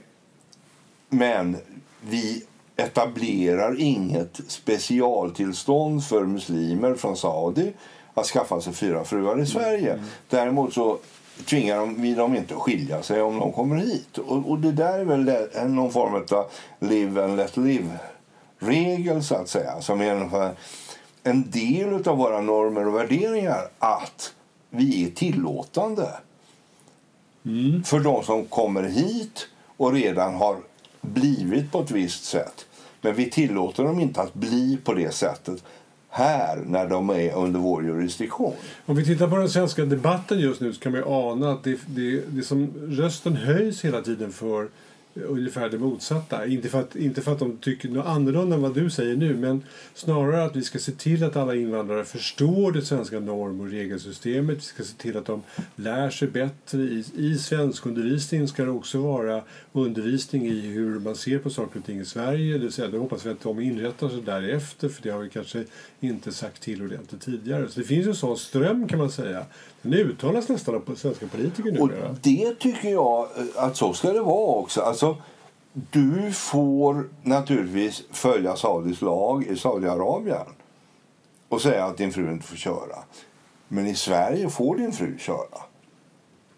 men 1.09 1.57
vi 2.01 2.43
etablerar 2.75 3.79
inget 3.79 4.41
specialtillstånd 4.47 6.05
för 6.05 6.25
muslimer 6.25 6.95
från 6.95 7.17
Saudi 7.17 7.73
att 8.13 8.25
skaffa 8.25 8.61
sig 8.61 8.73
fyra 8.73 9.03
fruar 9.03 9.41
i 9.41 9.45
Sverige. 9.45 10.03
Däremot 10.29 10.73
så 10.73 10.97
tvingar 11.45 11.77
de, 11.77 12.01
vi 12.01 12.13
dem 12.13 12.35
inte 12.35 12.55
att 12.55 12.61
skilja 12.61 13.03
sig 13.03 13.21
om 13.21 13.39
de 13.39 13.51
kommer 13.51 13.75
hit. 13.75 14.17
Och, 14.17 14.49
och 14.49 14.59
det 14.59 14.71
där 14.71 14.99
är 14.99 15.05
väl 15.05 15.69
någon 15.69 15.91
form 15.91 16.15
av 16.15 16.51
live 16.79 17.23
and 17.23 17.37
let 17.37 17.57
live-regel 17.57 19.23
så 19.23 19.35
att 19.35 19.49
säga. 19.49 19.81
Som 19.81 20.01
är 20.01 20.15
ungefär 20.15 20.55
en 21.23 21.51
del 21.51 22.07
av 22.07 22.17
våra 22.17 22.41
normer 22.41 22.87
och 22.87 22.95
värderingar 22.95 23.69
att 23.79 24.33
vi 24.69 25.05
är 25.05 25.09
tillåtande 25.09 26.07
för 27.85 27.99
de 27.99 28.23
som 28.23 28.45
kommer 28.45 28.83
hit 28.83 29.47
och 29.77 29.93
redan 29.93 30.35
har 30.35 30.57
blivit 31.01 31.71
på 31.71 31.79
ett 31.79 31.91
visst 31.91 32.23
sätt. 32.23 32.65
Men 33.01 33.13
vi 33.15 33.29
tillåter 33.29 33.83
dem 33.83 33.99
inte 33.99 34.21
att 34.21 34.33
bli 34.33 34.77
på 34.83 34.93
det 34.93 35.13
sättet 35.13 35.63
här 36.13 36.57
när 36.65 36.87
de 36.87 37.09
är 37.09 37.33
under 37.33 37.59
vår 37.59 37.83
jurisdiktion. 37.83 38.53
Om 38.85 38.95
vi 38.95 39.05
tittar 39.05 39.27
på 39.27 39.35
den 39.35 39.49
svenska 39.49 39.85
debatten 39.85 40.39
just 40.39 40.61
nu 40.61 40.73
så 40.73 40.79
kan 40.79 40.91
man 40.91 41.01
ju 41.01 41.07
ana 41.07 41.51
att 41.51 41.63
det, 41.63 41.79
det, 41.85 42.21
det 42.27 42.43
som 42.43 42.73
rösten 42.89 43.35
höjs 43.35 43.85
hela 43.85 44.01
tiden 44.01 44.31
för 44.31 44.67
ungefär 45.13 45.69
det 45.69 45.77
motsatta. 45.77 46.45
Inte 46.45 46.69
för, 46.69 46.79
att, 46.79 46.95
inte 46.95 47.21
för 47.21 47.31
att 47.31 47.39
de 47.39 47.57
tycker 47.57 47.89
något 47.89 48.05
annorlunda 48.05 48.55
än 48.55 48.61
vad 48.61 48.75
du 48.75 48.89
säger 48.89 49.15
nu 49.15 49.35
men 49.35 49.63
snarare 49.93 50.43
att 50.43 50.55
vi 50.55 50.63
ska 50.63 50.79
se 50.79 50.91
till 50.91 51.23
att 51.23 51.35
alla 51.35 51.55
invandrare 51.55 52.05
förstår 52.05 52.71
det 52.71 52.81
svenska 52.81 53.19
norm 53.19 53.61
och 53.61 53.69
regelsystemet. 53.69 54.57
Vi 54.57 54.61
ska 54.61 54.83
se 54.83 54.97
till 54.97 55.17
att 55.17 55.25
de 55.25 55.41
lär 55.75 56.09
sig 56.09 56.27
bättre. 56.27 56.81
I, 56.81 57.05
i 57.15 57.37
svenskundervisningen 57.37 58.47
ska 58.47 58.63
det 58.63 58.71
också 58.71 59.01
vara 59.01 59.41
undervisning 59.71 60.47
i 60.47 60.59
hur 60.59 60.99
man 60.99 61.15
ser 61.15 61.39
på 61.39 61.49
saker 61.49 61.79
och 61.79 61.85
ting 61.85 61.99
i 61.99 62.05
Sverige. 62.05 62.57
Det, 62.57 62.71
säga, 62.71 62.87
det 62.87 62.97
hoppas 62.97 63.25
vi 63.25 63.29
att 63.29 63.41
de 63.41 63.59
inrättar 63.59 64.09
sig 64.09 64.21
därefter 64.21 64.89
för 64.89 65.03
det 65.03 65.09
har 65.09 65.19
vi 65.19 65.29
kanske 65.29 65.63
inte 65.99 66.31
sagt 66.31 66.61
till 66.61 66.81
ordentligt 66.81 67.21
tidigare. 67.21 67.67
Så 67.69 67.79
det 67.79 67.85
finns 67.85 68.07
en 68.07 68.15
sån 68.15 68.37
ström 68.37 68.87
kan 68.87 68.99
man 68.99 69.11
säga. 69.11 69.45
Den 69.81 69.93
uttalas 69.93 70.49
nästan 70.49 70.75
av 70.75 70.95
svenska 70.95 71.27
politiker. 71.27 71.81
Och 71.81 71.89
det 72.21 72.55
tycker 72.59 72.89
jag 72.89 73.27
att 73.55 73.77
så 73.77 73.93
ska 73.93 74.11
det 74.11 74.21
vara 74.21 74.55
också. 74.55 74.81
Alltså, 74.81 75.17
du 75.73 76.31
får 76.31 77.09
naturligtvis 77.23 78.03
följa 78.11 78.55
Saudis 78.55 79.01
lag 79.01 79.43
i 79.43 79.55
Saudiarabien 79.55 80.45
och 81.49 81.61
säga 81.61 81.85
att 81.85 81.97
din 81.97 82.11
fru 82.11 82.31
inte 82.31 82.47
får 82.47 82.55
köra. 82.55 83.03
Men 83.67 83.87
i 83.87 83.95
Sverige 83.95 84.49
får 84.49 84.77
din 84.77 84.91
fru 84.91 85.17
köra. 85.17 85.61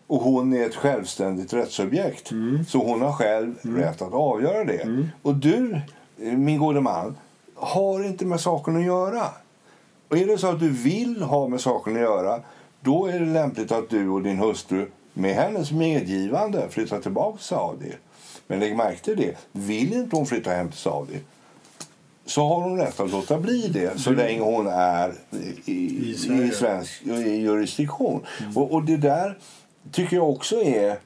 Och 0.08 0.22
hon 0.22 0.54
är 0.54 0.66
ett 0.66 0.76
självständigt 0.76 1.54
rättsobjekt. 1.54 2.32
Mm. 2.32 2.66
Så 2.66 2.78
hon 2.78 3.02
har 3.02 3.14
själv 3.14 3.56
rätt 3.62 4.02
att 4.02 4.14
avgöra 4.14 4.64
det. 4.64 5.08
Och 5.22 5.36
du, 5.36 5.82
min 6.18 6.60
gode 6.60 6.82
man, 6.82 7.18
har 7.56 8.04
inte 8.04 8.26
med 8.26 8.40
saken 8.42 8.76
att 8.76 8.86
göra. 8.86 9.24
Och 10.08 10.18
är 10.18 10.28
det 10.28 10.38
så 10.38 10.48
att 10.48 10.60
du 10.60 10.70
vill 10.70 11.22
ha 11.22 11.48
med 11.48 11.62
saken 11.62 11.96
att 11.96 12.02
göra 12.02 12.42
då 12.84 13.06
är 13.06 13.20
det 13.20 13.26
lämpligt 13.26 13.72
att 13.72 13.90
du 13.90 14.10
och 14.10 14.22
din 14.22 14.38
hustru 14.38 14.90
med 15.14 15.36
hennes 15.36 15.72
medgivande 15.72 16.70
flyttar 16.70 17.00
tillbaka 17.00 17.38
till 17.38 17.46
Saudi. 17.46 17.92
Men 18.48 18.60
lägg 18.60 18.76
märke 18.76 19.04
till 19.04 19.18
det. 19.18 19.38
Vill 19.52 19.94
inte 19.94 20.16
hon 20.16 20.26
flytta 20.26 20.52
hem 20.52 20.70
till 20.70 20.80
Saudi 20.80 21.20
så 22.26 22.48
har 22.48 22.62
hon 22.62 22.78
rätt 22.78 23.00
att 23.00 23.12
låta 23.12 23.40
bli 23.40 23.68
det 23.68 24.00
så 24.00 24.12
länge 24.12 24.42
hon 24.42 24.68
är 24.68 25.14
i, 25.66 25.72
I 25.72 26.12
i, 26.44 26.52
svensk 26.52 27.02
i 27.06 27.36
jurisdiktion. 27.36 28.26
Och, 28.56 28.72
och 28.72 28.84
det 28.84 28.98
där 28.98 29.38
tycker 29.92 30.16
jag 30.16 30.30
också 30.30 30.64
är 30.64 30.98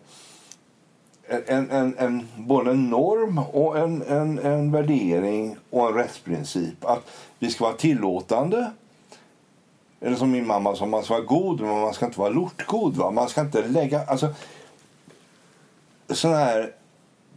en, 1.27 1.71
en, 1.71 1.95
en, 1.97 2.27
både 2.37 2.71
en 2.71 2.89
norm 2.89 3.37
och 3.37 3.77
en, 3.77 4.01
en, 4.01 4.39
en 4.39 4.71
värdering 4.71 5.55
och 5.69 5.87
en 5.87 5.93
rättsprincip. 5.93 6.85
Att 6.85 7.09
vi 7.39 7.49
ska 7.49 7.63
vara 7.63 7.77
tillåtande. 7.77 8.71
Eller 10.01 10.15
som 10.15 10.31
min 10.31 10.47
mamma 10.47 10.75
sa, 10.75 10.85
man 10.85 11.03
ska 11.03 11.13
vara 11.13 11.23
god 11.23 11.61
men 11.61 11.69
man 11.79 11.93
ska 11.93 12.05
inte 12.05 12.19
vara 12.19 12.29
lortgod. 12.29 12.95
Va? 12.95 13.11
Man 13.11 13.29
ska 13.29 13.41
inte 13.41 13.67
lägga... 13.67 14.05
Alltså, 14.05 14.33
såna 16.09 16.37
här 16.37 16.73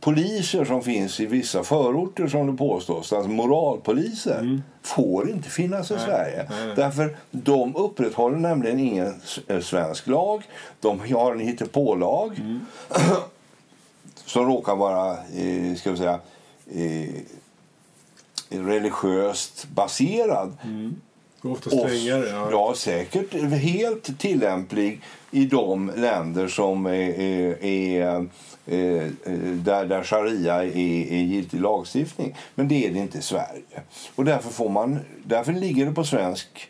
poliser 0.00 0.64
som 0.64 0.82
finns 0.82 1.20
i 1.20 1.26
vissa 1.26 1.64
förorter 1.64 2.28
som 2.28 2.46
det 2.46 2.56
påstås, 2.56 3.12
alltså 3.12 3.30
moralpoliser, 3.30 4.62
får 4.82 5.30
inte 5.30 5.48
finnas 5.48 5.90
i 5.90 5.94
Nej, 5.94 6.04
Sverige. 6.04 6.46
nej. 6.50 6.76
Därför 6.76 7.16
de 7.30 7.76
upprätthåller 7.76 8.36
nämligen 8.38 8.78
ingen 8.78 9.20
eh, 9.46 9.60
svensk 9.60 10.06
lag. 10.06 10.42
De 10.80 11.00
har 11.14 11.32
en 11.32 11.40
hittepålag 11.40 12.38
Mm. 12.38 12.60
som 14.24 14.46
råkar 14.46 14.76
vara, 14.76 15.16
ska 15.76 15.90
vi 15.90 15.96
säga, 15.96 16.20
religiöst 18.48 19.66
baserad. 19.74 20.56
Ofta 21.42 21.70
strängare. 21.70 22.28
Ja. 22.28 22.48
ja, 22.50 22.74
säkert 22.76 23.34
helt 23.52 24.18
tillämplig 24.18 25.00
i 25.30 25.44
de 25.44 25.92
länder 25.96 26.48
som 26.48 26.86
är, 26.86 26.90
är, 26.90 27.64
är, 27.64 28.28
är, 28.66 29.10
där, 29.54 29.86
där 29.86 30.02
sharia 30.02 30.54
är, 30.54 30.76
är 31.12 31.22
giltig 31.22 31.60
lagstiftning. 31.60 32.36
Men 32.54 32.68
det 32.68 32.86
är 32.86 32.92
det 32.92 32.98
inte 32.98 33.18
i 33.18 33.22
Sverige. 33.22 33.82
Och 34.14 34.24
därför, 34.24 34.50
får 34.50 34.68
man, 34.68 34.98
därför 35.24 35.52
ligger 35.52 35.86
det 35.86 35.92
på 35.92 36.04
svensk 36.04 36.68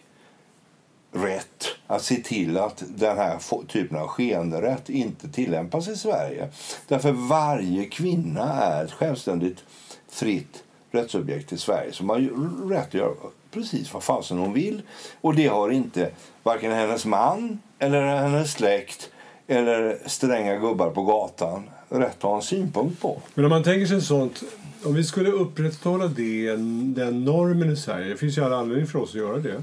rätt 1.13 1.65
att 1.87 2.03
se 2.03 2.17
till 2.17 2.59
att 2.59 2.85
den 2.89 3.17
här 3.17 3.67
typen 3.67 3.99
av 3.99 4.07
skeenderätt 4.07 4.89
inte 4.89 5.29
tillämpas 5.29 5.89
i 5.89 5.97
Sverige. 5.97 6.49
Därför 6.89 7.13
varje 7.13 7.85
kvinna 7.85 8.53
är 8.53 8.85
ett 8.85 8.93
självständigt, 8.93 9.65
fritt 10.09 10.65
rättsobjekt 10.91 11.53
i 11.53 11.59
Sverige 11.59 11.93
som 11.93 12.09
har 12.09 12.19
rätt 12.69 12.87
att 12.87 12.95
göra 12.95 13.15
precis 13.51 13.95
vad 13.95 14.03
fasen 14.03 14.39
hon 14.39 14.53
vill. 14.53 14.83
Och 15.21 15.35
det 15.35 15.47
har 15.47 15.71
inte 15.71 16.11
varken 16.43 16.73
hennes 16.73 17.07
man 17.07 17.59
eller 17.79 18.17
hennes 18.17 18.53
släkt 18.53 19.11
eller 19.47 19.99
stränga 20.07 20.57
gubbar 20.57 20.91
på 20.91 21.03
gatan 21.03 21.71
rätt 21.89 22.17
att 22.17 22.23
ha 22.23 22.37
en 22.37 22.43
synpunkt 22.43 23.01
på. 23.01 23.23
Men 23.35 23.45
om 23.45 23.51
man 23.51 23.63
tänker 23.63 23.87
sig 23.87 24.01
sånt, 24.01 24.43
om 24.85 24.95
vi 24.95 25.05
skulle 25.05 25.31
upprätthålla 25.31 26.07
det, 26.07 26.57
den 26.95 27.25
normen 27.25 27.71
i 27.71 27.77
Sverige, 27.77 28.09
det 28.09 28.17
finns 28.17 28.39
ju 28.39 28.45
alla 28.45 28.57
anledning 28.57 28.87
för 28.87 28.99
oss 28.99 29.11
att 29.11 29.15
göra 29.15 29.39
det, 29.39 29.63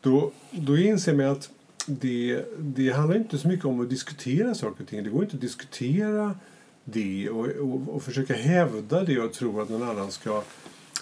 då, 0.00 0.30
då 0.50 0.78
inser 0.78 1.14
man 1.14 1.26
att 1.26 1.48
det, 1.86 2.40
det 2.58 2.90
handlar 2.90 3.16
inte 3.16 3.38
så 3.38 3.48
mycket 3.48 3.64
om 3.64 3.80
att 3.80 3.90
diskutera 3.90 4.54
saker 4.54 4.82
och 4.82 4.88
ting. 4.88 5.04
Det 5.04 5.10
går 5.10 5.22
inte 5.22 5.36
att 5.36 5.40
diskutera 5.40 6.34
det 6.84 7.30
och, 7.30 7.46
och, 7.46 7.94
och 7.94 8.02
försöka 8.02 8.34
hävda 8.34 9.04
det 9.04 9.20
och 9.20 9.32
tro 9.32 9.60
att 9.60 9.68
någon 9.68 9.88
annan 9.88 10.10
ska, 10.10 10.42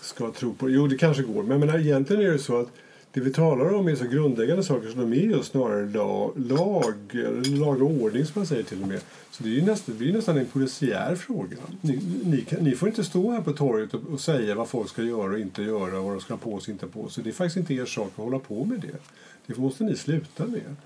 ska 0.09 0.31
tro 0.31 0.55
på 0.55 0.67
det. 0.67 0.73
Jo, 0.73 0.87
det 0.87 0.97
kanske 0.97 1.23
går, 1.23 1.43
men 1.43 1.51
jag 1.51 1.61
menar, 1.61 1.79
egentligen 1.79 2.23
är 2.23 2.31
det 2.31 2.39
så 2.39 2.61
att 2.61 2.69
det 3.13 3.21
vi 3.21 3.33
talar 3.33 3.75
om 3.75 3.89
är 3.89 3.95
så 3.95 4.05
grundläggande 4.05 4.63
saker 4.63 4.89
som 4.89 5.01
de 5.01 5.13
är 5.13 5.23
just 5.23 5.51
snarare 5.51 5.87
lag, 5.87 6.33
lag, 6.37 6.95
eller 7.13 7.57
lag 7.57 7.83
och 7.83 7.91
ordning 7.91 8.25
som 8.25 8.33
man 8.41 8.47
säger 8.47 8.63
till 8.63 8.83
och 8.83 8.89
med. 8.89 9.01
Så 9.31 9.43
det, 9.43 9.49
är 9.49 9.53
ju 9.53 9.63
nästan, 9.63 9.95
det 9.99 10.09
är 10.09 10.13
nästan 10.13 10.37
en 10.37 10.47
polisiär 10.47 11.15
fråga. 11.15 11.57
Ni, 11.81 12.01
ni, 12.25 12.41
kan, 12.41 12.59
ni 12.65 12.75
får 12.75 12.89
inte 12.89 13.05
stå 13.05 13.31
här 13.31 13.41
på 13.41 13.53
torget 13.53 13.95
och, 13.95 14.01
och 14.13 14.21
säga 14.21 14.55
vad 14.55 14.69
folk 14.69 14.89
ska 14.89 15.03
göra 15.03 15.33
och 15.33 15.39
inte 15.39 15.63
göra 15.63 15.99
och 15.99 16.05
vad 16.05 16.13
de 16.13 16.21
ska 16.21 16.35
ha 16.35 16.39
på 16.39 16.61
sig 16.61 16.73
och 16.73 16.75
inte 16.83 16.87
på 16.87 17.09
sig. 17.09 17.25
Det 17.25 17.31
är 17.31 17.35
faktiskt 17.35 17.57
inte 17.57 17.75
er 17.75 17.87
sak 17.87 18.13
att 18.17 18.25
hålla 18.25 18.39
på 18.39 18.65
med 18.65 18.81
det. 18.81 18.99
Det 19.47 19.61
måste 19.61 19.85
ni 19.85 19.97
sluta 19.97 20.47
med. 20.47 20.77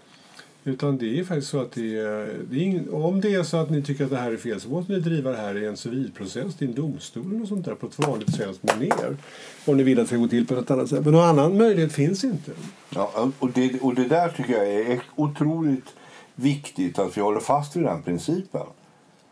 Utan 0.64 0.98
det 0.98 1.18
är 1.18 1.24
faktiskt 1.24 1.50
så 1.50 1.60
att 1.60 1.72
det 1.72 1.98
är, 1.98 2.38
det 2.50 2.56
är 2.56 2.62
ingen, 2.62 2.94
om 2.94 3.20
det 3.20 3.34
är 3.34 3.42
så 3.42 3.56
att 3.56 3.70
ni 3.70 3.82
tycker 3.82 4.04
att 4.04 4.10
det 4.10 4.16
här 4.16 4.32
är 4.32 4.36
fel 4.36 4.60
så 4.60 4.68
måste 4.68 4.92
ni 4.92 5.00
driva 5.00 5.30
det 5.30 5.36
här 5.36 5.62
i 5.62 5.66
en 5.66 5.76
civilprocess 5.76 6.54
till 6.54 6.68
en 6.68 6.74
domstol 6.74 7.42
och 7.42 7.48
sånt 7.48 7.64
där 7.64 7.74
på 7.74 7.86
ett 7.86 7.98
vanligt 7.98 8.34
svenskt 8.34 8.62
manér. 8.62 9.16
Om 9.64 9.76
ni 9.76 9.82
vill 9.82 9.98
att 9.98 10.04
det 10.04 10.08
ska 10.08 10.16
gå 10.16 10.28
till 10.28 10.46
på 10.46 10.54
något 10.54 10.70
annat 10.70 10.88
sätt. 10.88 11.04
Men 11.04 11.12
någon 11.12 11.24
annan 11.24 11.58
möjlighet 11.58 11.92
finns 11.92 12.24
inte. 12.24 12.52
Ja, 12.94 13.30
och, 13.38 13.50
det, 13.50 13.80
och 13.80 13.94
det 13.94 14.08
där 14.08 14.28
tycker 14.28 14.52
jag 14.52 14.68
är 14.68 15.02
otroligt 15.16 15.94
viktigt 16.34 16.98
att 16.98 17.16
vi 17.16 17.20
håller 17.20 17.40
fast 17.40 17.76
vid 17.76 17.84
den 17.84 18.02
principen. 18.02 18.66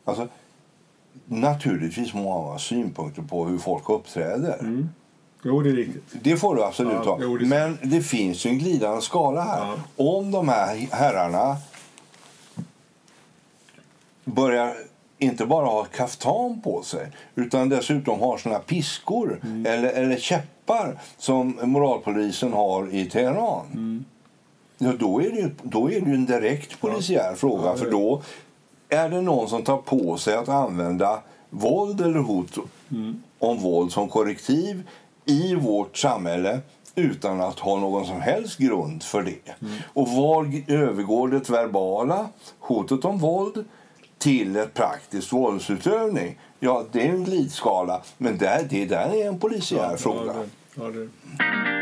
Alltså, 0.04 0.28
naturligtvis 1.26 2.14
må 2.14 2.22
man 2.22 2.50
ha 2.50 2.58
synpunkter 2.58 3.22
på 3.22 3.46
hur 3.46 3.58
folk 3.58 3.90
uppträder. 3.90 4.86
Jo, 5.42 5.62
det 5.62 5.70
är 5.70 5.74
riktigt. 5.74 6.04
Det 6.22 6.36
får 6.36 6.54
du 6.56 6.64
absolut 6.64 6.92
Ja, 7.04 7.10
ha. 7.10 7.18
jo, 7.22 7.36
det 7.36 7.46
Men 7.46 7.78
det 7.82 8.00
finns 8.00 8.46
ju 8.46 8.50
en 8.50 8.58
glidande 8.58 9.02
skala 9.02 9.40
här. 9.42 9.66
Ja. 9.66 9.74
Om 10.18 10.30
de 10.30 10.48
här 10.48 10.88
herrarna 10.92 11.56
börjar 14.24 14.74
inte 15.18 15.46
bara 15.46 15.66
ha 15.66 15.84
kaftan 15.84 16.60
på 16.60 16.82
sig 16.82 17.08
utan 17.34 17.68
dessutom 17.68 18.20
har 18.20 18.38
såna 18.38 18.58
piskor 18.58 19.40
Mm. 19.42 19.66
eller, 19.66 19.88
eller 19.88 20.16
käppar 20.16 20.98
som 21.18 21.58
moralpolisen 21.62 22.52
har 22.52 22.94
i 22.94 23.06
Teheran. 23.10 23.66
Mm. 23.72 24.04
Ja, 24.78 24.92
då, 24.98 25.20
är 25.22 25.30
det 25.30 25.36
ju, 25.36 25.50
då 25.62 25.90
är 25.90 26.00
det 26.00 26.10
en 26.10 26.26
direkt 26.26 26.80
polisiär 26.80 27.34
fråga. 27.34 27.62
Ja, 27.64 27.72
det 27.72 27.80
är 27.80 27.84
för 27.84 27.90
då 27.90 28.22
är 28.88 29.08
det 29.08 29.20
någon 29.20 29.48
som 29.48 29.62
tar 29.62 29.76
på 29.78 30.16
sig 30.16 30.34
att 30.34 30.48
använda 30.48 31.20
våld 31.50 32.00
eller 32.00 32.18
hot 32.20 32.56
Mm. 32.90 33.22
om 33.38 33.58
våld 33.58 33.92
som 33.92 34.08
korrektiv 34.08 34.82
i 35.24 35.54
vårt 35.54 35.96
samhälle 35.96 36.60
utan 36.94 37.40
att 37.40 37.58
ha 37.58 37.80
någon 37.80 38.06
som 38.06 38.20
helst 38.20 38.58
grund 38.58 39.02
för 39.02 39.22
det. 39.22 39.62
Mm. 39.62 39.74
Och 39.92 40.08
var 40.08 40.62
övergår 40.66 41.28
det 41.28 41.50
verbala 41.50 42.28
hotet 42.58 43.04
om 43.04 43.18
våld 43.18 43.64
till 44.18 44.56
ett 44.56 44.74
praktiskt 44.74 45.32
våldsutövning? 45.32 46.38
Ja, 46.58 46.84
det 46.92 47.06
är 47.06 47.08
en 47.08 47.24
glidskala, 47.24 48.02
men 48.18 48.38
där, 48.38 48.66
det 48.70 48.84
där 48.84 49.14
är 49.14 49.28
en 49.28 49.38
polisiär 49.38 49.96
fråga. 49.96 50.34
Ja, 50.74 50.84
det, 50.84 50.98
ja, 50.98 51.08
det. 51.44 51.79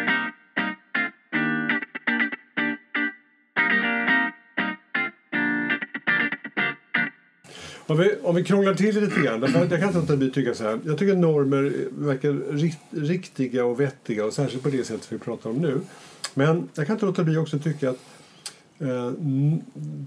Om 7.88 7.98
vi, 7.98 8.14
om 8.22 8.34
vi 8.34 8.44
krånglar 8.44 8.74
till 8.74 8.94
det 8.94 9.00
lite 9.00 9.20
grann. 9.20 9.40
Därför 9.40 9.58
jag 9.58 9.80
kan 9.80 9.88
inte 9.88 10.14
låta 10.14 10.26
att 10.26 10.34
tycka 10.34 10.54
så 10.54 10.64
här. 10.64 10.80
Jag 10.84 10.98
tycker 10.98 11.14
normer 11.14 11.72
verkar 11.90 12.32
rikt, 12.56 12.78
riktiga 12.90 13.64
och 13.64 13.80
vettiga 13.80 14.24
och 14.24 14.32
särskilt 14.32 14.62
på 14.62 14.68
det 14.68 14.84
sättet 14.84 15.12
vi 15.12 15.18
pratar 15.18 15.50
om 15.50 15.56
nu. 15.56 15.80
Men 16.34 16.68
jag 16.74 16.86
kan 16.86 16.96
inte 16.96 17.06
låta 17.06 17.24
bli 17.24 17.36
också 17.36 17.56
att 17.56 17.64
tycka 17.64 17.90
att 17.90 17.98
Eh, 18.80 19.12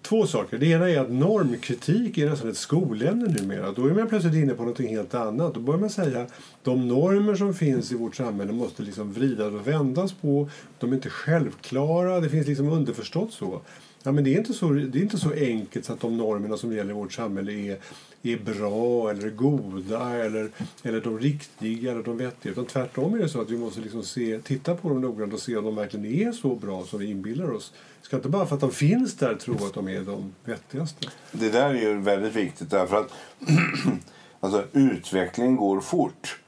två 0.02 0.28
saker. 0.28 0.58
Det 0.58 0.66
ena 0.66 0.90
är 0.90 1.00
att 1.00 1.12
normkritik 1.12 2.18
är 2.18 2.30
nästan 2.30 2.50
ett 2.50 2.58
skolämne 2.58 3.36
numera. 3.42 3.72
Då 3.72 3.88
är 3.88 3.92
man 3.92 4.08
plötsligt 4.08 4.34
inne 4.34 4.54
på 4.54 4.64
något 4.64 4.80
helt 4.80 5.14
annat. 5.14 5.54
Då 5.54 5.60
börjar 5.60 5.80
man 5.80 5.90
säga 5.90 6.22
att 6.22 6.34
de 6.64 6.88
normer 6.88 7.36
som 7.36 7.54
finns 7.54 7.92
i 7.92 7.96
vårt 7.96 8.16
samhälle 8.16 8.52
måste 8.52 8.84
liksom 8.84 9.14
vridas 9.14 9.54
och 9.54 9.68
vändas 9.68 10.14
på. 10.14 10.50
De 10.80 10.92
är 10.92 10.96
inte 10.96 11.10
självklara. 11.10 12.20
Det 12.20 12.30
finns 12.30 12.48
liksom 12.48 12.70
underförstått 12.70 13.34
så 13.34 13.62
ja, 14.04 14.12
men 14.12 14.24
det, 14.24 14.34
är 14.34 14.38
inte 14.38 14.54
så, 14.54 14.70
det 14.70 15.00
är 15.00 15.02
inte 15.02 15.18
så 15.18 15.34
enkelt 15.34 15.86
så 15.86 15.94
att 15.94 16.00
de 16.00 16.18
normerna 16.18 16.58
som 16.58 16.74
gäller 16.74 16.90
i 16.90 16.94
vårt 16.94 17.14
samhälle 17.14 17.52
är, 17.52 17.78
är 18.24 18.38
bra 18.38 19.10
eller 19.10 19.30
goda 19.30 20.10
eller, 20.10 20.52
eller 20.84 21.02
de 21.02 21.20
riktiga 21.20 21.92
eller 21.92 22.04
de 22.04 22.18
vettiga. 22.18 22.52
Utan 22.52 22.66
tvärtom 22.66 23.14
är 23.14 23.18
det 23.18 23.30
så 23.30 23.42
att 23.42 23.50
vi 23.50 23.58
måste 23.58 23.82
liksom 23.82 24.04
se, 24.04 24.40
titta 24.40 24.76
på 24.76 24.90
dem 24.90 25.02
noggrant 25.02 25.34
och 25.34 25.40
se 25.40 25.58
om 25.58 25.66
de 25.66 25.76
verkligen 25.76 26.06
är 26.06 26.32
så 26.32 26.56
bra 26.56 26.86
som 26.86 27.00
vi 27.00 27.10
inbillar 27.10 27.52
oss. 27.52 27.74
Vi 28.02 28.06
ska 28.06 28.16
inte 28.16 28.30
bara 28.30 28.46
för 28.46 28.56
att 28.56 28.62
de 28.62 28.72
finns 28.72 29.16
där 29.16 29.36
tro 29.36 29.56
att 29.56 29.74
de 29.74 29.88
är 29.88 30.02
de 30.02 30.34
vettigaste. 30.46 31.08
Det 31.32 31.50
där 31.50 31.70
är 31.70 31.82
ju 31.82 31.98
väldigt 31.98 32.36
viktigt 32.36 32.70
därför 32.70 32.98
att 32.98 33.12
alltså, 34.40 34.66
utvecklingen 34.74 35.56
går 35.56 35.82
fort 35.82 36.40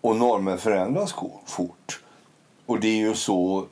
och 0.00 0.16
normer 0.16 0.56
förändras 0.56 1.14
fort. 1.46 2.00
Och 2.66 2.80
det 2.80 2.88
är 2.88 3.08
ju 3.08 3.14
så 3.14 3.66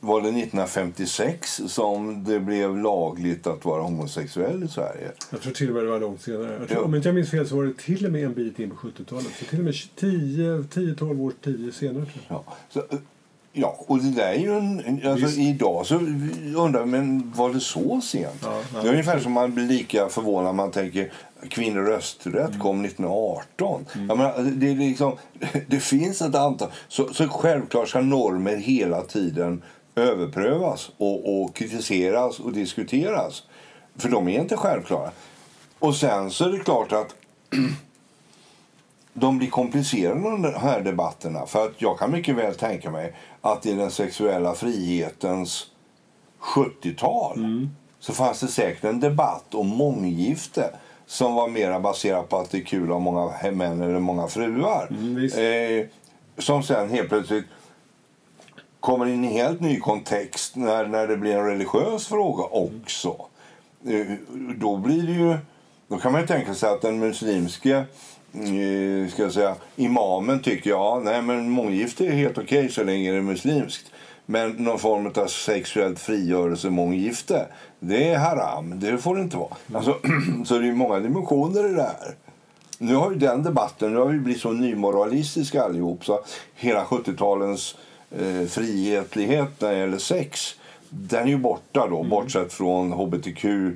var 0.00 0.20
det 0.20 0.28
1956 0.28 1.60
som 1.66 2.24
det 2.24 2.40
blev 2.40 2.76
lagligt 2.76 3.46
att 3.46 3.64
vara 3.64 3.82
homosexuell 3.82 4.64
i 4.64 4.68
Sverige? 4.68 5.12
Jag 5.30 5.40
tror 5.40 5.52
till 5.52 5.68
och 5.68 5.74
med 5.74 5.84
det 5.84 5.90
var 5.90 6.00
långt 6.00 6.22
senare. 6.22 6.56
Jag 6.60 6.68
tror, 6.68 6.84
Om 6.84 6.94
inte 6.94 7.08
jag 7.08 7.14
minns 7.14 7.30
fel 7.30 7.48
så 7.48 7.56
var 7.56 7.64
det 7.64 7.76
till 7.76 8.06
och 8.06 8.12
med 8.12 8.24
en 8.24 8.34
bit 8.34 8.58
in 8.58 8.70
på 8.70 8.76
70-talet. 8.76 9.26
Så 9.38 9.44
till 9.44 9.58
och 9.58 9.64
med 9.64 9.74
10-12 9.74 11.20
års 11.20 11.34
tid 11.44 11.74
senare. 11.74 12.04
Tror 12.04 12.24
jag. 12.28 12.36
Ja, 12.46 12.54
så, 12.70 12.82
ja, 13.52 13.76
och 13.78 13.98
det 13.98 14.10
där 14.10 14.28
är 14.28 14.38
ju 14.38 14.58
en... 14.58 15.00
Alltså, 15.06 15.40
idag 15.40 15.86
så 15.86 15.94
undrar 16.56 16.84
men 16.84 17.32
var 17.36 17.52
det 17.52 17.60
så 17.60 18.00
sent? 18.00 18.40
Ja, 18.42 18.62
ja. 18.74 18.82
Det 18.82 18.88
är 18.88 18.92
ungefär 18.92 19.18
som 19.18 19.32
man 19.32 19.54
blir 19.54 19.66
lika 19.66 20.08
förvånad 20.08 20.54
man 20.54 20.70
tänker 20.70 21.12
kvinnor 21.48 21.82
rösträtt 21.82 22.48
mm. 22.48 22.60
kom 22.60 22.84
1918. 22.84 23.86
Mm. 23.94 24.08
Jag 24.08 24.18
menar, 24.18 24.42
det, 24.42 24.70
är 24.70 24.74
liksom, 24.74 25.16
det 25.66 25.80
finns 25.80 26.22
ett 26.22 26.34
antal... 26.34 26.68
Så, 26.88 27.14
så 27.14 27.28
självklart 27.28 27.88
ska 27.88 28.00
normer 28.00 28.56
hela 28.56 29.02
tiden 29.02 29.62
överprövas 29.94 30.90
och, 30.96 31.42
och 31.42 31.54
kritiseras 31.54 32.40
och 32.40 32.52
diskuteras. 32.52 33.42
För 33.96 34.08
de 34.08 34.28
är 34.28 34.40
inte 34.40 34.56
självklara. 34.56 35.10
Och 35.78 35.96
sen 35.96 36.30
så 36.30 36.44
är 36.44 36.52
det 36.52 36.58
klart 36.58 36.92
att 36.92 37.14
de 39.12 39.38
blir 39.38 39.50
komplicerade 39.50 40.20
de 40.20 40.44
här 40.44 40.80
debatterna. 40.80 41.46
För 41.46 41.66
att 41.66 41.72
jag 41.78 41.98
kan 41.98 42.10
mycket 42.10 42.36
väl 42.36 42.54
tänka 42.54 42.90
mig 42.90 43.14
att 43.40 43.66
i 43.66 43.72
den 43.72 43.90
sexuella 43.90 44.54
frihetens 44.54 45.66
70-tal 46.40 47.38
mm. 47.38 47.70
så 48.00 48.12
fanns 48.12 48.40
det 48.40 48.48
säkert 48.48 48.84
en 48.84 49.00
debatt 49.00 49.54
om 49.54 49.68
månggifte 49.68 50.70
som 51.06 51.34
var 51.34 51.48
mer 51.48 51.80
baserad 51.80 52.28
på 52.28 52.38
att 52.38 52.50
det 52.50 52.58
är 52.58 52.64
kul 52.64 52.82
att 52.82 52.88
ha 52.88 52.98
många 52.98 53.32
män 53.52 53.80
eller 53.80 54.00
många 54.00 54.26
fruar. 54.26 54.88
Mm, 54.90 55.16
eh, 55.24 55.86
som 56.38 56.62
sen 56.62 56.90
helt 56.90 57.08
plötsligt 57.08 57.44
kommer 58.80 59.06
in 59.06 59.24
i 59.24 59.26
en 59.26 59.32
helt 59.32 59.60
ny 59.60 59.80
kontext 59.80 60.56
när, 60.56 60.86
när 60.86 61.06
det 61.06 61.16
blir 61.16 61.36
en 61.36 61.46
religiös 61.46 62.06
fråga 62.06 62.44
också. 62.44 63.16
Eh, 63.86 64.06
då 64.56 64.76
blir 64.76 65.02
det 65.02 65.12
ju... 65.12 65.38
Då 65.88 65.98
kan 65.98 66.12
man 66.12 66.26
tänka 66.26 66.54
sig 66.54 66.70
att 66.70 66.82
den 66.82 66.98
muslimske 66.98 67.76
eh, 68.32 69.10
ska 69.12 69.22
jag 69.22 69.32
säga, 69.32 69.54
imamen 69.76 70.42
tycker 70.42 70.70
ja, 70.70 71.00
nej 71.04 71.22
men 71.22 71.50
månggifte 71.50 72.06
är 72.06 72.10
helt 72.10 72.38
okej 72.38 72.58
okay 72.58 72.68
så 72.68 72.84
länge 72.84 73.10
det 73.10 73.16
är 73.16 73.22
muslimskt. 73.22 73.92
Men 74.26 74.50
någon 74.50 74.78
form 74.78 75.12
av 75.16 75.26
sexuellt 75.26 75.98
frigörelse 75.98 76.70
månggifte, 76.70 77.46
det 77.80 78.08
är 78.08 78.18
haram. 78.18 78.80
Det 78.80 78.98
får 78.98 79.16
det 79.16 79.22
inte 79.22 79.36
vara. 79.36 79.56
Alltså, 79.74 79.98
så 80.44 80.58
det 80.58 80.68
är 80.68 80.72
många 80.72 81.00
dimensioner 81.00 81.70
i 81.70 81.72
det 81.72 81.82
här. 81.82 82.14
Nu 82.78 82.94
har 82.94 83.10
ju 83.10 83.18
den 83.18 83.42
debatten, 83.42 83.92
nu 83.92 83.98
har 83.98 84.06
vi 84.06 84.18
blivit 84.18 84.42
så 84.42 84.52
nymoralistiska 84.52 85.62
allihop 85.62 86.04
så 86.04 86.20
hela 86.54 86.84
70-talens 86.84 87.76
eh, 88.10 88.46
frihetlighet 88.48 89.60
när 89.60 89.72
det 89.72 89.78
gäller 89.78 89.98
sex, 89.98 90.54
den 90.88 91.22
är 91.22 91.28
ju 91.28 91.38
borta 91.38 91.86
då, 91.88 91.96
mm. 91.96 92.10
bortsett 92.10 92.52
från 92.52 92.92
hbtq 92.92 93.44
eh, 93.44 93.74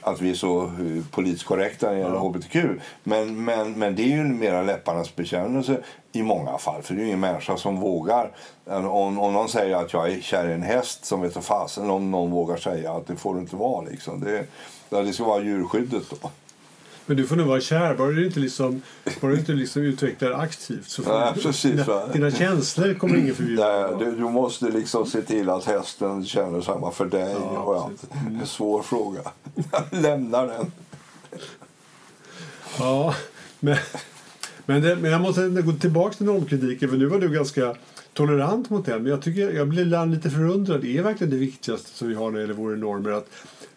att 0.00 0.20
vi 0.20 0.30
är 0.30 0.34
så 0.34 0.62
eh, 0.62 1.04
politiskt 1.10 1.44
korrekta 1.44 1.86
när 1.86 1.94
det 1.94 2.00
gäller 2.00 2.14
ja. 2.14 2.28
hbtq. 2.28 2.56
Men, 3.02 3.44
men, 3.44 3.72
men 3.72 3.96
det 3.96 4.02
är 4.02 4.16
ju 4.16 4.24
mera 4.24 4.62
läpparnas 4.62 5.16
bekännelse 5.16 5.82
i 6.12 6.22
många 6.22 6.58
fall. 6.58 6.82
För 6.82 6.94
det 6.94 7.02
är 7.02 7.04
ingen 7.04 7.20
människa 7.20 7.56
som 7.56 7.80
vågar. 7.80 8.30
Om, 8.64 9.18
om 9.18 9.32
någon 9.32 9.48
säger 9.48 9.76
att 9.76 9.92
jag 9.92 10.12
är 10.12 10.20
kär 10.20 10.48
i 10.48 10.52
en 10.52 10.62
häst 10.62 11.04
som 11.04 11.20
vet 11.20 11.44
fasen 11.44 11.90
om 11.90 12.10
någon 12.10 12.30
vågar 12.30 12.56
säga 12.56 12.92
att 12.92 13.06
det 13.06 13.16
får 13.16 13.34
du 13.34 13.40
inte 13.40 13.56
vara. 13.56 13.84
Liksom. 13.84 14.20
Det, 14.20 14.46
det 14.88 15.12
ska 15.12 15.24
vara 15.24 15.42
djurskyddet 15.42 16.02
då. 16.10 16.30
Men 17.06 17.16
du 17.16 17.26
får 17.26 17.36
nog 17.36 17.46
vara 17.46 17.60
kär, 17.60 17.94
bara 17.94 18.10
du 18.10 18.26
inte, 18.26 18.40
liksom, 18.40 18.82
bara 19.20 19.32
du 19.32 19.38
inte 19.38 19.52
liksom 19.52 19.82
utvecklar 19.82 20.30
aktivt. 20.30 20.88
Så 20.88 21.02
får 21.02 21.20
Nej, 21.20 21.32
precis, 21.34 21.62
dina, 21.62 22.06
dina 22.06 22.30
känslor 22.30 22.94
kommer 22.94 23.16
ingen 23.16 23.34
förbjuda. 23.34 23.98
du, 23.98 24.10
du, 24.10 24.22
måste 24.22 24.70
liksom 24.70 25.06
se 25.06 25.22
till 25.22 25.50
att 25.50 25.64
hästen 25.64 26.24
känner 26.26 26.60
samma 26.60 26.90
för 26.90 27.06
dig. 27.06 27.36
Ja, 27.40 27.58
och 27.58 27.74
ja. 27.74 27.90
Mm. 28.26 28.40
En 28.40 28.46
svår 28.46 28.82
fråga. 28.82 29.20
Lämna 29.90 30.46
den. 30.46 30.72
Ja, 32.78 33.14
men, 33.60 33.76
men, 34.66 34.82
det, 34.82 34.96
men 34.96 35.10
jag 35.10 35.20
måste 35.20 35.48
gå 35.48 35.72
tillbaka 35.72 36.14
till 36.14 36.26
normkritiken. 36.26 36.88
För 36.88 36.96
nu 36.96 37.06
var 37.06 37.18
du 37.18 37.28
ganska 37.28 37.76
tolerant 38.12 38.70
mot 38.70 38.86
den. 38.86 39.02
Men 39.02 39.10
jag, 39.10 39.22
tycker, 39.22 39.52
jag 39.52 39.68
blir 39.68 40.06
lite 40.06 40.30
förundrad. 40.30 40.80
Det 40.80 40.98
är 40.98 41.02
verkligen 41.02 41.30
det 41.30 41.36
viktigaste 41.36 41.90
som 41.90 42.08
vi 42.08 42.14
har 42.14 42.30
när 42.30 42.36
det 42.36 42.40
gäller 42.40 42.54
våra 42.54 42.76
normer. 42.76 43.10
Att, 43.10 43.28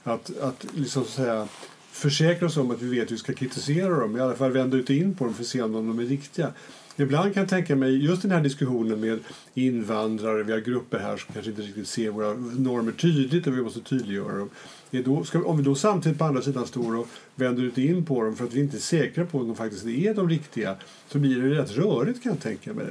att, 0.03 0.39
att 0.41 0.65
liksom 0.73 1.05
säga 1.05 1.47
försäkra 1.95 2.47
oss 2.47 2.57
om 2.57 2.71
att 2.71 2.81
vi 2.81 2.99
vet 2.99 3.11
hur 3.11 3.15
vi 3.15 3.17
ska 3.17 3.33
kritisera 3.33 3.99
dem. 3.99 4.17
I 4.17 4.19
alla 4.19 4.35
fall 4.35 4.51
vända 4.51 4.77
ut 4.77 4.89
och 4.89 4.95
in 4.95 5.15
på 5.15 5.25
dem 5.25 5.33
för 5.33 5.41
att 5.41 5.47
se 5.47 5.61
om 5.61 5.71
de 5.71 5.99
är 5.99 6.03
riktiga. 6.03 6.51
Ibland 6.97 7.33
kan 7.33 7.41
jag 7.41 7.49
tänka 7.49 7.75
mig, 7.75 8.05
just 8.05 8.21
den 8.21 8.31
här 8.31 8.41
diskussionen 8.41 8.99
med 8.99 9.19
invandrare, 9.53 10.43
vi 10.43 10.51
har 10.51 10.59
grupper 10.59 10.99
här 10.99 11.17
som 11.17 11.33
kanske 11.33 11.51
inte 11.51 11.61
riktigt 11.61 11.87
ser 11.87 12.09
våra 12.09 12.33
normer 12.33 12.91
tydligt 12.91 13.47
och 13.47 13.57
vi 13.57 13.61
måste 13.61 13.81
tydliggöra 13.81 14.37
dem. 14.37 14.49
Då, 14.91 15.23
ska, 15.23 15.43
om 15.43 15.57
vi 15.57 15.63
då 15.63 15.75
samtidigt 15.75 16.17
på 16.17 16.25
andra 16.25 16.41
sidan 16.41 16.67
står 16.67 16.95
och 16.95 17.07
vänder 17.35 17.63
ut 17.63 17.77
in 17.77 18.05
på 18.05 18.23
dem 18.23 18.35
för 18.35 18.45
att 18.45 18.53
vi 18.53 18.59
inte 18.59 18.77
är 18.77 18.79
säkra 18.79 19.25
på 19.25 19.39
om 19.39 19.47
de 19.47 19.55
faktiskt 19.55 19.85
är 19.85 20.13
de 20.13 20.29
riktiga 20.29 20.75
så 21.07 21.19
blir 21.19 21.41
det 21.41 21.61
rätt 21.61 21.71
rörigt 21.71 22.23
kan 22.23 22.31
jag 22.31 22.41
tänka 22.41 22.73
mig. 22.73 22.85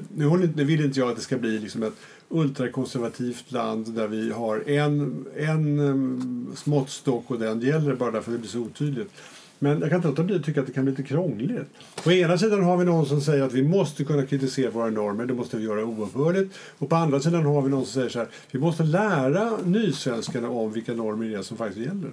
Nu 0.55 0.64
vill 0.64 0.85
inte 0.85 1.01
jag 1.01 1.09
att 1.09 1.17
det 1.17 1.23
ska 1.23 1.38
bli 1.38 1.59
liksom 1.59 1.83
ett 1.83 1.95
ultrakonservativt 2.28 3.52
land 3.52 3.94
där 3.94 4.08
vi 4.08 4.32
har 4.32 4.68
en, 4.68 5.26
en 5.37 6.56
måttstock 6.64 7.30
och 7.30 7.38
den 7.38 7.60
gäller 7.60 7.94
bara 7.94 8.10
därför 8.10 8.30
att 8.30 8.37
det 8.37 8.40
blir 8.40 8.50
så 8.50 8.58
otydligt. 8.58 9.10
Men 9.58 9.80
jag 9.80 9.90
kan 9.90 9.96
inte 9.96 10.08
låta 10.08 10.22
bli 10.22 10.37
att 10.37 10.44
tycka 10.44 10.60
att 10.60 10.66
det 10.66 10.72
kan 10.72 10.84
bli 10.84 10.90
lite 10.90 11.02
krångligt. 11.02 11.68
På 12.04 12.12
ena 12.12 12.38
sidan 12.38 12.64
har 12.64 12.76
vi 12.76 12.84
någon 12.84 13.06
som 13.06 13.20
säger 13.20 13.42
att 13.42 13.52
vi 13.52 13.62
måste 13.62 14.04
kunna 14.04 14.26
kritisera 14.26 14.70
våra 14.70 14.90
normer, 14.90 15.26
det 15.26 15.34
måste 15.34 15.56
vi 15.56 15.64
göra 15.64 15.84
oupphörligt. 15.84 16.54
Och 16.78 16.88
på 16.88 16.96
andra 16.96 17.20
sidan 17.20 17.46
har 17.46 17.62
vi 17.62 17.70
någon 17.70 17.84
som 17.84 17.92
säger 17.92 18.08
så 18.08 18.18
här, 18.18 18.28
vi 18.50 18.58
måste 18.58 18.82
lära 18.82 19.52
nysvenskarna 19.64 20.48
om 20.48 20.72
vilka 20.72 20.92
normer 20.92 21.28
det 21.28 21.34
är 21.34 21.42
som 21.42 21.56
faktiskt 21.56 21.87
gäller. 21.87 22.10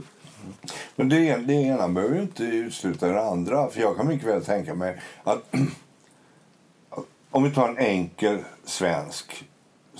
Men 0.95 1.09
det, 1.09 1.37
det 1.37 1.53
ena 1.53 1.89
behöver 1.89 2.15
ju 2.15 2.21
inte 2.21 2.43
utesluta 2.43 3.07
det 3.07 3.21
andra. 3.21 3.69
För 3.69 3.81
jag 3.81 3.97
kan 3.97 4.07
mycket 4.07 4.27
väl 4.27 4.45
tänka 4.45 4.75
mig 4.75 5.01
att 5.23 5.55
om 7.31 7.43
vi 7.43 7.51
tar 7.51 7.69
en 7.69 7.77
enkel 7.77 8.37
svensk 8.65 9.50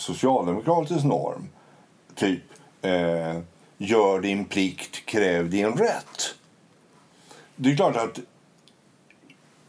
socialdemokratisk 0.01 1.03
norm, 1.05 1.49
typ 2.15 2.41
eh, 2.81 3.39
gör 3.77 4.19
din 4.19 4.45
plikt, 4.45 5.05
kräv 5.05 5.49
din 5.49 5.71
rätt. 5.71 6.35
Det 7.55 7.71
är 7.71 7.75
klart 7.75 7.95
att 7.95 8.19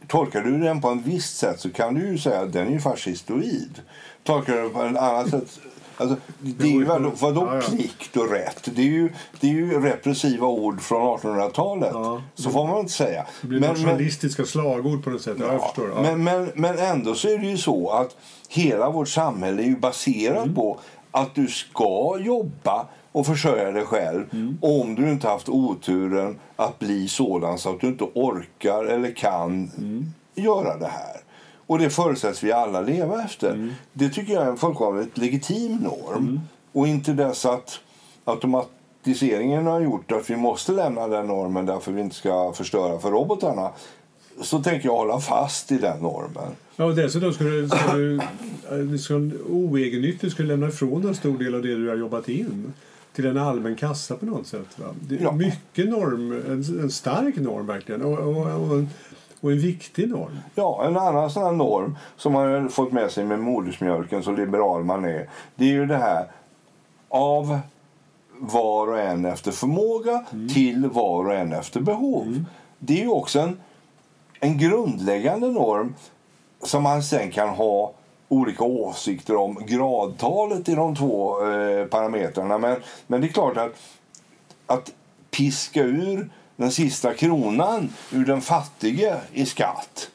tolkar 0.07 0.41
du 0.41 0.57
den 0.57 0.81
på 0.81 0.87
en 0.87 1.01
visst 1.01 1.37
sätt 1.37 1.59
så 1.59 1.71
kan 1.71 1.93
du 1.93 2.07
ju 2.07 2.17
säga 2.17 2.41
att 2.41 2.53
den 2.53 2.73
är 2.73 2.79
fascistoid. 2.79 3.81
Tolkar 4.23 4.53
du 4.53 4.61
den 4.61 4.71
på 4.71 4.83
ett 4.83 4.97
annat 4.97 5.29
sätt 5.29 5.59
Alltså, 5.97 6.15
det 6.39 6.63
är 6.63 6.71
ju 6.71 6.83
vadå, 6.83 7.11
vadå 7.19 7.47
ja, 7.51 7.55
ja. 7.55 7.61
plikt 7.61 8.17
och 8.17 8.31
rätt? 8.31 8.69
Det 8.75 8.81
är, 8.81 8.85
ju, 8.85 9.09
det 9.39 9.47
är 9.47 9.51
ju 9.51 9.81
repressiva 9.81 10.47
ord 10.47 10.81
från 10.81 11.17
1800-talet. 11.17 11.91
Ja. 11.93 12.21
Så 12.35 12.49
får 12.49 12.67
man 12.67 12.79
inte 12.79 12.91
säga. 12.91 13.25
Det 13.41 13.47
blir 13.47 13.59
men, 13.59 13.69
nationalistiska 13.69 14.41
men, 14.41 14.47
slagord 14.47 15.03
på 15.03 15.09
något 15.09 15.21
sätt. 15.21 15.37
Ja, 15.39 15.45
jag 15.51 15.61
förstår. 15.61 15.89
Ja. 15.95 16.01
Men, 16.01 16.23
men, 16.23 16.51
men 16.55 16.77
ändå 16.77 17.15
så 17.15 17.27
är 17.27 17.37
det 17.37 17.47
ju 17.47 17.57
så 17.57 17.89
att 17.89 18.15
hela 18.49 18.89
vårt 18.89 19.09
samhälle 19.09 19.61
är 19.61 19.67
ju 19.67 19.77
baserat 19.77 20.43
mm. 20.43 20.55
på 20.55 20.79
att 21.11 21.35
du 21.35 21.47
ska 21.47 22.17
jobba 22.19 22.87
och 23.11 23.25
försörja 23.25 23.71
dig 23.71 23.85
själv 23.85 24.25
mm. 24.33 24.57
om 24.61 24.95
du 24.95 25.11
inte 25.11 25.27
haft 25.27 25.49
oturen 25.49 26.39
att 26.55 26.79
bli 26.79 27.07
sådan 27.07 27.57
så 27.57 27.69
att 27.69 27.79
du 27.79 27.87
inte 27.87 28.03
orkar 28.03 28.85
eller 28.85 29.11
kan 29.11 29.71
mm. 29.77 30.05
göra 30.35 30.77
det 30.77 30.87
här. 30.87 31.21
Och 31.67 31.79
det 31.79 31.89
förutsätts 31.89 32.43
vi 32.43 32.51
alla 32.51 32.81
leva 32.81 33.23
efter. 33.23 33.51
Mm. 33.51 33.73
Det 33.93 34.09
tycker 34.09 34.33
jag 34.33 34.43
är 34.43 34.49
en 34.49 34.57
fullkomligt 34.57 35.17
legitim 35.17 35.75
norm. 35.75 36.17
Mm. 36.17 36.39
Och 36.71 36.87
inte 36.87 37.13
dess 37.13 37.45
att 37.45 37.79
automatiseringen 38.25 39.67
har 39.67 39.79
gjort 39.79 40.11
att 40.11 40.29
vi 40.29 40.35
måste 40.35 40.71
lämna 40.71 41.07
den 41.07 41.27
normen 41.27 41.65
därför 41.65 41.91
vi 41.91 42.01
inte 42.01 42.15
ska 42.15 42.53
förstöra 42.53 42.99
för 42.99 43.11
robotarna. 43.11 43.69
Så 44.41 44.63
tänker 44.63 44.87
jag 44.87 44.95
hålla 44.95 45.19
fast 45.19 45.71
i 45.71 45.77
den 45.77 45.99
normen. 45.99 46.51
Ja, 46.75 46.85
och 46.85 46.95
dessutom 46.95 47.33
skulle, 47.33 47.69
skulle 47.69 48.23
du 48.69 48.97
skulle, 48.97 49.35
oegennyttigt 49.49 50.33
skulle 50.33 50.47
lämna 50.47 50.67
ifrån 50.67 51.07
en 51.07 51.15
stor 51.15 51.37
del 51.37 51.55
av 51.55 51.61
det 51.61 51.75
du 51.75 51.89
har 51.89 51.95
jobbat 51.95 52.29
in 52.29 52.73
till 53.13 53.25
en 53.25 53.37
allmän 53.37 53.75
kassa 53.75 54.15
på 54.15 54.25
något 54.25 54.47
sätt. 54.47 54.67
Va? 54.75 54.85
Det 54.99 55.15
är 55.15 55.21
ja. 55.21 55.31
mycket 55.31 55.89
norm, 55.89 56.31
en, 56.31 56.79
en 56.81 56.91
stark 56.91 57.35
norm 57.35 57.65
verkligen. 57.65 58.01
Och, 58.01 58.19
och, 58.19 58.37
och 58.37 58.77
en, 58.77 58.89
och 59.43 59.51
en 59.51 59.59
viktig 59.59 60.09
norm. 60.09 60.39
Ja, 60.55 60.85
en 60.85 60.97
annan 60.97 61.29
sån 61.29 61.57
norm 61.57 61.97
som 62.17 62.33
man 62.33 62.51
har 62.51 62.69
fått 62.69 62.91
med 62.91 63.11
sig 63.11 63.25
med 63.25 63.39
modersmjölken, 63.39 64.23
så 64.23 64.31
liberal 64.31 64.83
man 64.83 65.05
är, 65.05 65.29
det 65.55 65.65
är 65.65 65.69
ju 65.69 65.85
det 65.85 65.97
här 65.97 66.27
av 67.09 67.59
var 68.39 68.87
och 68.87 68.99
en 68.99 69.25
efter 69.25 69.51
förmåga 69.51 70.25
till 70.53 70.87
var 70.87 71.25
och 71.25 71.33
en 71.33 71.53
efter 71.53 71.79
behov. 71.79 72.45
Det 72.79 72.93
är 72.93 73.01
ju 73.01 73.09
också 73.09 73.39
en, 73.39 73.59
en 74.39 74.57
grundläggande 74.57 75.47
norm 75.47 75.95
som 76.61 76.83
man 76.83 77.03
sen 77.03 77.31
kan 77.31 77.49
ha 77.49 77.93
olika 78.29 78.63
åsikter 78.63 79.35
om 79.35 79.65
gradtalet 79.65 80.69
i 80.69 80.75
de 80.75 80.95
två 80.95 81.45
eh, 81.47 81.85
parametrarna. 81.85 82.57
Men, 82.57 82.75
men 83.07 83.21
det 83.21 83.27
är 83.27 83.31
klart 83.31 83.57
att, 83.57 83.75
att 84.65 84.91
piska 85.31 85.81
ur 85.81 86.29
den 86.63 86.71
sista 86.71 87.13
kronan 87.13 87.93
ur 88.11 88.25
den 88.25 88.41
fattige 88.41 89.15
i 89.33 89.45
skatt 89.45 90.09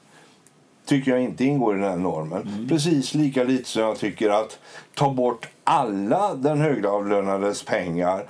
tycker 0.87 1.11
jag 1.11 1.21
inte 1.21 1.45
ingår 1.45 1.77
i 1.77 1.81
den 1.81 1.91
här 1.91 1.97
normen. 1.97 2.67
Precis 2.69 3.15
lika 3.15 3.45
lite 3.45 3.69
som 3.69 3.83
jag 3.83 3.99
tycker 3.99 4.31
att 4.31 4.59
ta 4.95 5.11
bort 5.11 5.49
alla 5.65 6.35
den 6.35 6.61
högavlönades 6.61 7.63
pengar 7.63 8.25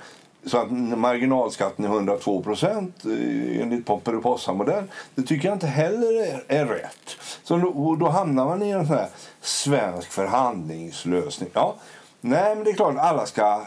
så 0.45 0.57
att 0.57 0.71
marginalskatten 0.97 1.85
är 1.85 1.89
102 1.89 2.41
procent 2.41 3.05
eh, 3.05 3.61
enligt 3.61 3.85
Pomperipossa-modell. 3.85 4.83
Det 5.15 5.21
tycker 5.21 5.47
jag 5.47 5.55
inte 5.55 5.67
heller 5.67 6.23
är, 6.23 6.43
är 6.47 6.65
rätt. 6.65 7.17
Så 7.43 7.57
då, 7.57 7.95
då 7.95 8.09
hamnar 8.09 8.45
man 8.45 8.63
i 8.63 8.69
en 8.69 8.87
sån 8.87 8.95
här 8.95 9.09
svensk 9.41 10.11
förhandlingslösning. 10.11 11.49
Ja, 11.53 11.75
nej, 12.21 12.55
men 12.55 12.63
det 12.63 12.71
är 12.71 12.75
klart 12.75 12.95
att 12.95 13.03
alla 13.03 13.25
ska 13.25 13.65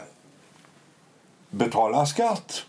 betala 1.49 2.05
skatt. 2.05 2.65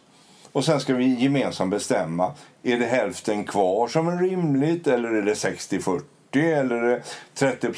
Och 0.55 0.65
sen 0.65 0.81
ska 0.81 0.95
vi 0.95 1.15
gemensamt 1.15 1.71
bestämma. 1.71 2.33
Är 2.63 2.79
det 2.79 2.87
hälften 2.87 3.45
kvar 3.45 3.89
som 3.89 4.09
är 4.09 4.17
rimligt 4.17 4.87
eller 4.87 5.09
är 5.09 5.23
det 5.23 5.35
60-40 5.35 6.03
eller 6.35 6.77
är 6.77 6.89
det 6.89 7.03
30 7.35 7.73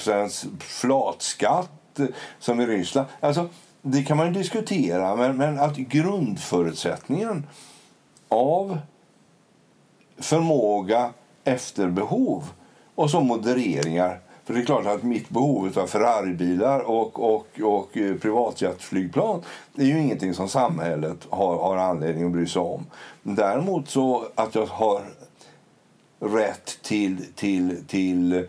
flatskatt 0.59 2.01
som 2.39 2.61
i 2.61 2.67
Ryssland? 2.67 3.07
Alltså, 3.21 3.49
det 3.83 4.03
kan 4.03 4.17
man 4.17 4.33
diskutera, 4.33 5.17
men, 5.17 5.37
men 5.37 5.59
att 5.59 5.77
grundförutsättningen 5.77 7.47
av 8.29 8.79
förmåga 10.19 11.11
efter 11.45 11.89
behov 11.89 12.45
och 12.95 13.11
så 13.11 13.21
modereringar. 13.21 14.21
För 14.47 14.55
det 14.55 14.61
är 14.61 14.65
klart 14.65 14.87
att 14.87 15.03
mitt 15.03 15.31
behov 15.31 15.79
av 15.79 15.87
Ferraribilar 15.87 16.81
och, 16.81 17.35
och, 17.35 17.47
och 17.63 17.97
eh, 17.97 18.15
privatjetflygplan 18.17 19.43
är 19.77 19.85
ju 19.85 20.01
ingenting 20.01 20.35
som 20.35 20.49
samhället 20.49 21.19
har, 21.31 21.57
har 21.57 21.77
anledning 21.77 22.27
att 22.27 22.33
bry 22.33 22.47
sig 22.47 22.63
om. 22.63 22.87
Däremot 23.23 23.89
så 23.89 24.27
att 24.35 24.55
jag 24.55 24.67
har 24.67 25.03
rätt 26.21 26.79
till, 26.83 27.25
till, 27.35 27.85
till 27.87 28.47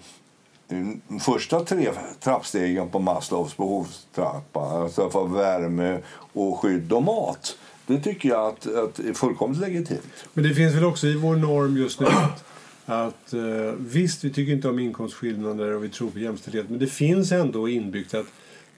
de 0.67 1.01
första 1.19 1.59
tre 1.59 1.89
trappstegen 2.19 2.89
på 2.89 2.99
Maslows 2.99 3.57
behovstrappa, 3.57 4.59
alltså 4.59 5.09
för 5.09 5.25
värme, 5.25 5.99
och 6.33 6.59
skydd 6.59 6.93
och 6.93 7.03
mat, 7.03 7.57
det 7.87 7.99
tycker 7.99 8.29
jag 8.29 8.47
att, 8.47 8.75
att 8.75 8.99
är 8.99 9.13
fullkomligt 9.13 9.61
legitimt. 9.61 10.13
Men 10.33 10.43
det 10.43 10.53
finns 10.53 10.75
väl 10.75 10.85
också 10.85 11.07
i 11.07 11.15
vår 11.15 11.35
norm 11.35 11.77
just 11.77 11.99
nu 11.99 12.05
att, 12.05 12.43
att 12.89 13.33
eh, 13.33 13.73
visst, 13.77 14.23
vi 14.23 14.29
tycker 14.29 14.53
inte 14.53 14.69
om 14.69 14.79
inkomstskillnader 14.79 15.75
och 15.75 15.83
vi 15.83 15.89
tror 15.89 16.09
på 16.09 16.19
jämställdhet, 16.19 16.69
men 16.69 16.79
det 16.79 16.87
finns 16.87 17.31
ändå 17.31 17.69
inbyggt 17.69 18.13
att 18.13 18.25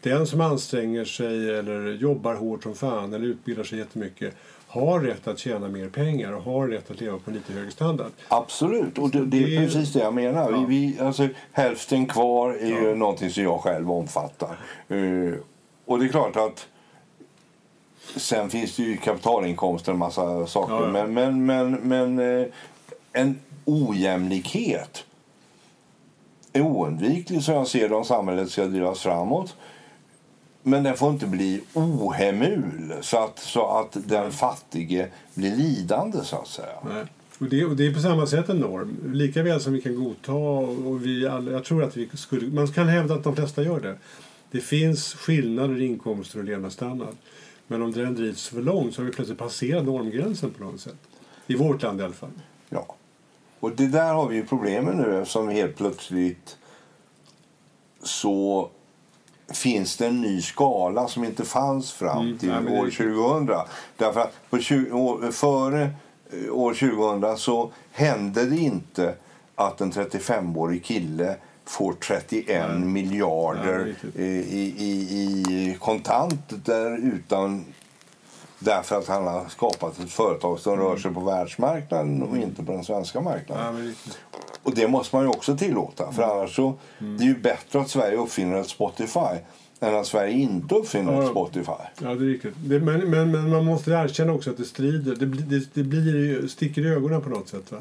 den 0.02 0.28
som 0.28 0.42
anstränger 0.42 1.06
sig 1.06 1.50
eller 1.50 1.94
jobbar 1.94 2.36
hårt 2.36 2.64
som 2.64 2.76
fan 2.76 3.14
eller 3.14 3.26
utbildar 3.26 3.64
sig 3.64 3.80
jättemycket 3.80 4.36
har 4.68 5.00
rätt 5.00 5.28
att 5.28 5.40
tjäna 5.40 5.68
mer 5.68 5.90
pengar 5.90 6.34
och 6.34 6.44
har 6.44 6.68
rätt 6.68 6.92
att 6.92 7.02
leva 7.02 7.18
på 7.18 7.32
en 7.32 7.38
lite 7.38 7.54
högre 7.54 7.72
standard. 7.72 8.12
Absolut, 8.28 8.98
och 8.98 9.10
det, 9.10 9.26
det 9.26 9.56
är 9.56 9.66
precis 9.66 9.94
det 9.94 10.00
jag 10.00 10.14
menar. 10.14 10.52
Ja. 10.52 10.66
Vi, 10.68 10.98
alltså, 11.00 11.28
hälften 11.52 12.06
kvar 12.06 12.54
är 12.54 12.68
ju 12.68 12.96
någonting 12.96 13.30
som 13.30 13.44
jag 13.44 13.62
själv 13.62 13.92
omfattar. 13.92 14.60
Eh, 14.88 15.34
och 15.86 16.00
det 16.00 16.06
är 16.06 16.10
klart 16.10 16.36
att 16.36 16.68
sen 18.16 18.50
finns 18.50 18.76
det 18.76 18.84
ju 18.84 18.98
kapitalinkomster 18.98 19.92
och 19.92 19.96
en 19.96 20.00
massa 20.00 20.48
saker. 20.48 20.74
Ja, 20.74 20.82
ja. 20.86 20.92
Men, 20.92 21.14
men, 21.14 21.46
men, 21.46 21.72
men 21.72 22.42
eh, 22.42 22.48
en 23.14 23.40
ojämlikhet 23.70 25.06
är 26.54 26.62
oundviklig 26.62 27.44
som 27.44 27.54
jag 27.54 27.68
ser 27.68 27.90
det 27.90 27.96
om 27.96 28.06
samhället 28.06 28.52
ska 28.52 28.66
drivas 28.66 29.00
framåt. 29.00 29.56
Men 30.64 30.84
den 30.84 30.98
får 30.98 31.10
inte 31.10 31.28
bli 31.28 31.62
ohemul 31.74 32.94
så 33.02 33.18
att, 33.18 33.40
så 33.40 33.68
att 33.68 33.98
den 34.08 34.32
fattige 34.32 35.08
blir 35.34 35.56
lidande 35.56 36.18
så 36.24 36.36
att 36.36 36.48
säga. 36.48 36.78
Nej. 36.86 37.06
Och 37.40 37.50
det, 37.50 37.66
och 37.66 37.76
det 37.76 37.88
är 37.88 37.94
på 37.94 38.00
samma 38.00 38.28
sätt 38.28 38.50
en 38.50 38.58
norm. 38.58 38.98
Lika 39.14 39.44
väl 39.44 39.62
som 39.62 39.74
vi 39.74 39.82
kan 39.82 39.96
godta 39.96 40.34
och 40.34 41.06
vi 41.06 41.28
alla, 41.28 41.52
jag 41.52 41.66
tror 41.66 41.84
att 41.84 41.98
vi 41.98 42.10
skulle, 42.14 42.54
man 42.54 42.68
kan 42.68 42.88
hävda 42.88 43.14
att 43.14 43.24
de 43.24 43.36
flesta 43.36 43.64
gör 43.64 43.80
det. 43.80 43.98
Det 44.52 44.60
finns 44.60 45.14
skillnader 45.14 45.82
i 45.82 45.86
inkomster 45.86 46.40
och 46.40 46.46
levnadsstandard. 46.46 47.16
Men 47.68 47.82
om 47.82 47.92
den 47.92 48.16
drivs 48.16 48.48
för 48.48 48.62
långt 48.62 48.96
så 48.96 49.02
har 49.02 49.06
vi 49.06 49.12
plötsligt 49.12 49.38
passerat 49.38 49.86
normgränsen 49.86 50.50
på 50.50 50.64
något 50.64 50.82
sätt. 50.82 50.98
I 51.48 51.56
vårt 51.56 51.82
land 51.82 52.02
i 52.02 52.04
alla 52.04 52.14
fall. 52.14 52.30
Ja. 52.70 52.96
Och 53.60 53.72
det 53.72 53.88
där 53.88 54.14
har 54.14 54.28
vi 54.28 54.36
ju 54.36 54.46
problemen 54.46 54.98
nu 54.98 55.20
eftersom 55.22 55.50
helt 55.50 55.78
plötsligt 55.78 56.58
så 58.04 58.70
finns 59.54 59.98
det 59.98 60.08
en 60.08 60.22
ny 60.22 60.42
skala 60.42 61.08
som 61.08 61.24
inte 61.24 61.46
fanns 61.46 61.92
fram 61.92 62.26
Mm, 62.26 62.38
till 62.38 62.50
nej, 62.50 62.62
men 62.62 62.74
det- 62.74 62.80
år 62.80 62.90
2000. 62.90 63.58
Därför 63.98 64.20
att 64.22 64.34
på 64.50 64.60
20, 64.60 64.92
år, 64.98 65.32
före 65.32 65.90
eh, 66.32 66.54
år 66.54 66.74
2000 66.74 67.38
så 67.38 67.72
hände 67.92 68.46
det 68.46 68.58
inte 68.58 69.16
att 69.56 69.82
en 69.82 69.92
35-årig 69.92 70.84
kille 70.86 71.36
får 71.66 71.94
31 71.94 72.66
Nej. 72.70 72.80
miljarder 72.80 73.96
Nej, 74.16 74.26
eh, 74.28 74.54
i, 74.54 74.76
i, 74.78 74.92
i 75.70 75.78
kontant 75.80 76.66
där 76.66 76.98
utan 76.98 77.66
därför 78.60 78.96
att 78.98 79.08
han 79.08 79.28
har 79.28 79.46
skapat 79.50 80.00
ett 80.00 80.12
företag 80.12 80.60
som 80.60 80.78
rör 80.78 80.98
sig 80.98 81.14
på 81.14 81.20
världsmarknaden 81.20 82.24
och 82.24 82.38
inte 82.38 82.64
på 82.64 82.72
den 82.72 82.84
svenska 82.84 83.22
marknaden. 83.22 83.94
Ja. 84.06 84.12
Och 84.64 84.76
det 84.76 84.88
måste 84.88 85.16
man 85.16 85.26
ju 85.26 85.30
också 85.30 85.58
tillåta. 85.58 86.12
För 86.12 86.24
Mm. 86.24 86.38
annars 86.38 86.56
så, 86.56 86.74
Det 87.00 87.24
är 87.24 87.28
ju 87.28 87.36
bättre 87.40 87.80
att 87.82 87.90
Sverige 87.90 88.18
uppfinner 88.18 88.58
ett 88.62 88.70
Spotify 88.70 89.36
än 89.82 89.96
att 89.96 90.08
Sverige 90.08 90.34
inte 90.34 90.76
uppfinner 90.76 91.14
Ja. 91.14 91.24
ett 91.24 91.30
Spotify. 91.30 91.72
Ja, 92.02 92.08
det 92.08 92.26
är 92.26 92.30
riktigt. 92.30 92.54
Det, 92.66 92.80
men, 92.80 93.10
men, 93.10 93.32
men 93.32 93.50
man 93.50 93.66
måste 93.66 93.92
erkänna 93.92 94.34
också 94.34 94.50
att 94.50 94.58
det 94.58 94.64
strider. 94.66 95.16
Det, 95.16 95.26
blir- 95.26 95.42
det, 95.60 95.70
det 95.74 95.84
blir, 95.84 96.48
sticker 96.48 96.86
i 96.86 96.90
ögonen 96.90 97.22
på 97.22 97.30
något 97.30 97.48
sätt. 97.50 97.72
Va? 97.72 97.78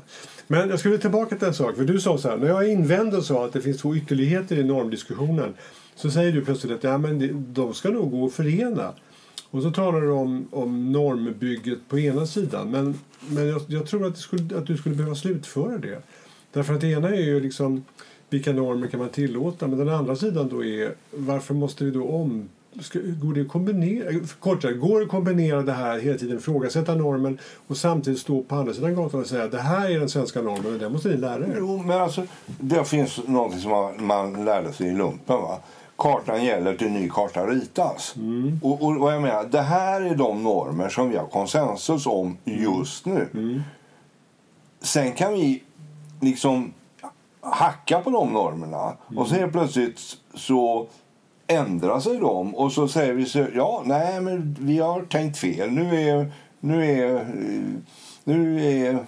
Men 0.47 0.69
jag 0.71 0.79
skulle 0.79 0.99
tillbaka 0.99 1.37
till 1.37 1.49
en 1.49 1.55
sak. 1.55 1.77
För 1.77 1.85
du 1.85 2.01
sa 2.01 2.19
så 2.19 2.29
här, 2.29 2.37
när 2.37 2.47
jag 2.49 2.69
invände 2.69 3.17
och 3.17 3.25
sa 3.25 3.45
att 3.45 3.53
det 3.53 3.61
finns 3.61 3.77
två 3.81 3.97
ytterligheter 3.97 4.59
i 4.59 4.65
normdiskussionen. 4.65 5.55
Så 5.95 6.11
säger 6.11 6.33
du 6.33 6.45
plötsligt 6.45 6.73
att 6.73 6.85
ja, 6.85 6.99
men 6.99 7.47
de 7.55 7.75
ska 7.75 7.89
nog 7.91 8.11
gå 8.11 8.27
att 8.27 8.33
förena. 8.33 8.93
Och 9.51 9.63
så 9.63 9.71
talar 9.71 10.01
du 10.01 10.11
om, 10.11 10.49
om 10.51 10.93
normbygget 10.93 11.79
på 11.89 11.99
ena 11.99 12.27
sidan. 12.27 12.71
Men, 12.71 12.99
men 13.29 13.47
jag, 13.47 13.63
jag 13.67 13.87
tror 13.87 14.07
att, 14.07 14.15
det 14.15 14.21
skulle, 14.21 14.59
att 14.59 14.67
du 14.67 14.77
skulle 14.77 14.95
behöva 14.95 15.15
slutföra 15.15 15.79
det. 15.79 16.03
Därför 16.53 16.75
att 16.75 16.81
det 16.81 16.89
ena 16.89 17.09
är 17.09 17.23
ju 17.23 17.41
liksom 17.41 17.85
vilka 18.31 18.53
normer 18.53 18.87
kan 18.87 19.01
man 19.01 19.09
tillåta? 19.09 19.67
Men 19.67 19.79
den 19.79 19.89
andra 19.89 20.17
sidan 20.17 20.49
då 20.49 20.65
är 20.65 20.95
varför 21.11 21.55
måste 21.55 21.85
vi 21.85 21.91
då 21.91 22.09
om... 22.09 22.49
Ska, 22.81 22.99
går 22.99 23.35
det 23.35 23.41
att 23.41 23.49
kombinera, 23.49 24.21
kort 24.41 24.63
sagt, 24.63 24.81
går 24.81 24.99
det 24.99 25.05
att 25.05 25.11
kombinera 25.11 25.63
det 25.63 25.73
här 25.73 25.99
hela 25.99 26.19
tiden, 26.19 26.37
ifrågasätta 26.37 26.95
normen 26.95 27.39
och 27.67 27.77
samtidigt 27.77 28.21
stå 28.21 28.43
på 28.43 28.55
andra 28.55 28.75
sidan 28.75 28.95
gatan 28.95 29.21
och 29.21 29.27
säga 29.27 29.45
att 29.45 29.51
det 29.51 29.61
här 29.61 29.91
är 29.91 29.99
den 29.99 30.09
svenska 30.09 30.43
normen 30.43 30.73
och 30.73 30.79
det 30.79 30.89
måste 30.89 31.09
ni 31.09 31.17
lära 31.17 31.47
er? 31.47 31.57
Jo, 31.59 31.83
men 31.87 32.01
alltså, 32.01 32.27
det 32.61 32.85
finns 32.85 33.21
något 33.27 33.61
som 33.61 33.71
man, 33.71 34.07
man 34.07 34.45
lärde 34.45 34.73
sig 34.73 34.89
i 34.89 34.93
lumpen. 34.93 35.37
Va? 35.37 35.59
Kartan 35.99 36.45
gäller 36.45 36.75
till 36.75 36.91
ny 36.91 37.09
karta 37.09 37.47
ritas. 37.47 38.15
Mm. 38.17 38.61
Och, 38.63 38.83
och 38.83 38.95
vad 38.95 39.15
jag 39.15 39.23
menar, 39.23 39.45
det 39.45 39.61
här 39.61 40.01
är 40.01 40.15
de 40.15 40.43
normer 40.43 40.89
som 40.89 41.11
vi 41.11 41.17
har 41.17 41.27
konsensus 41.27 42.07
om 42.07 42.37
just 42.45 43.07
nu. 43.07 43.29
Mm. 43.35 43.63
Sen 44.81 45.13
kan 45.13 45.33
vi 45.33 45.63
liksom 46.21 46.73
hacka 47.41 48.01
på 48.01 48.11
de 48.11 48.33
normerna 48.33 48.97
och 49.17 49.29
så 49.29 49.35
helt 49.35 49.53
plötsligt 49.53 50.01
så 50.35 50.87
ändrar 51.47 52.01
sig 52.01 52.19
de 52.19 52.55
och 52.55 52.73
så 52.73 52.89
säger 52.89 53.13
vi 53.13 53.27
så, 53.27 53.47
ja, 53.55 53.83
nej, 53.85 54.21
men 54.21 54.57
vi 54.61 54.79
har 54.79 55.03
tänkt 55.03 55.39
fel. 55.39 55.71
Nu 55.71 56.09
är, 56.09 56.33
nu 56.61 56.85
är, 56.85 57.27
nu 58.25 58.67
är 58.67 58.99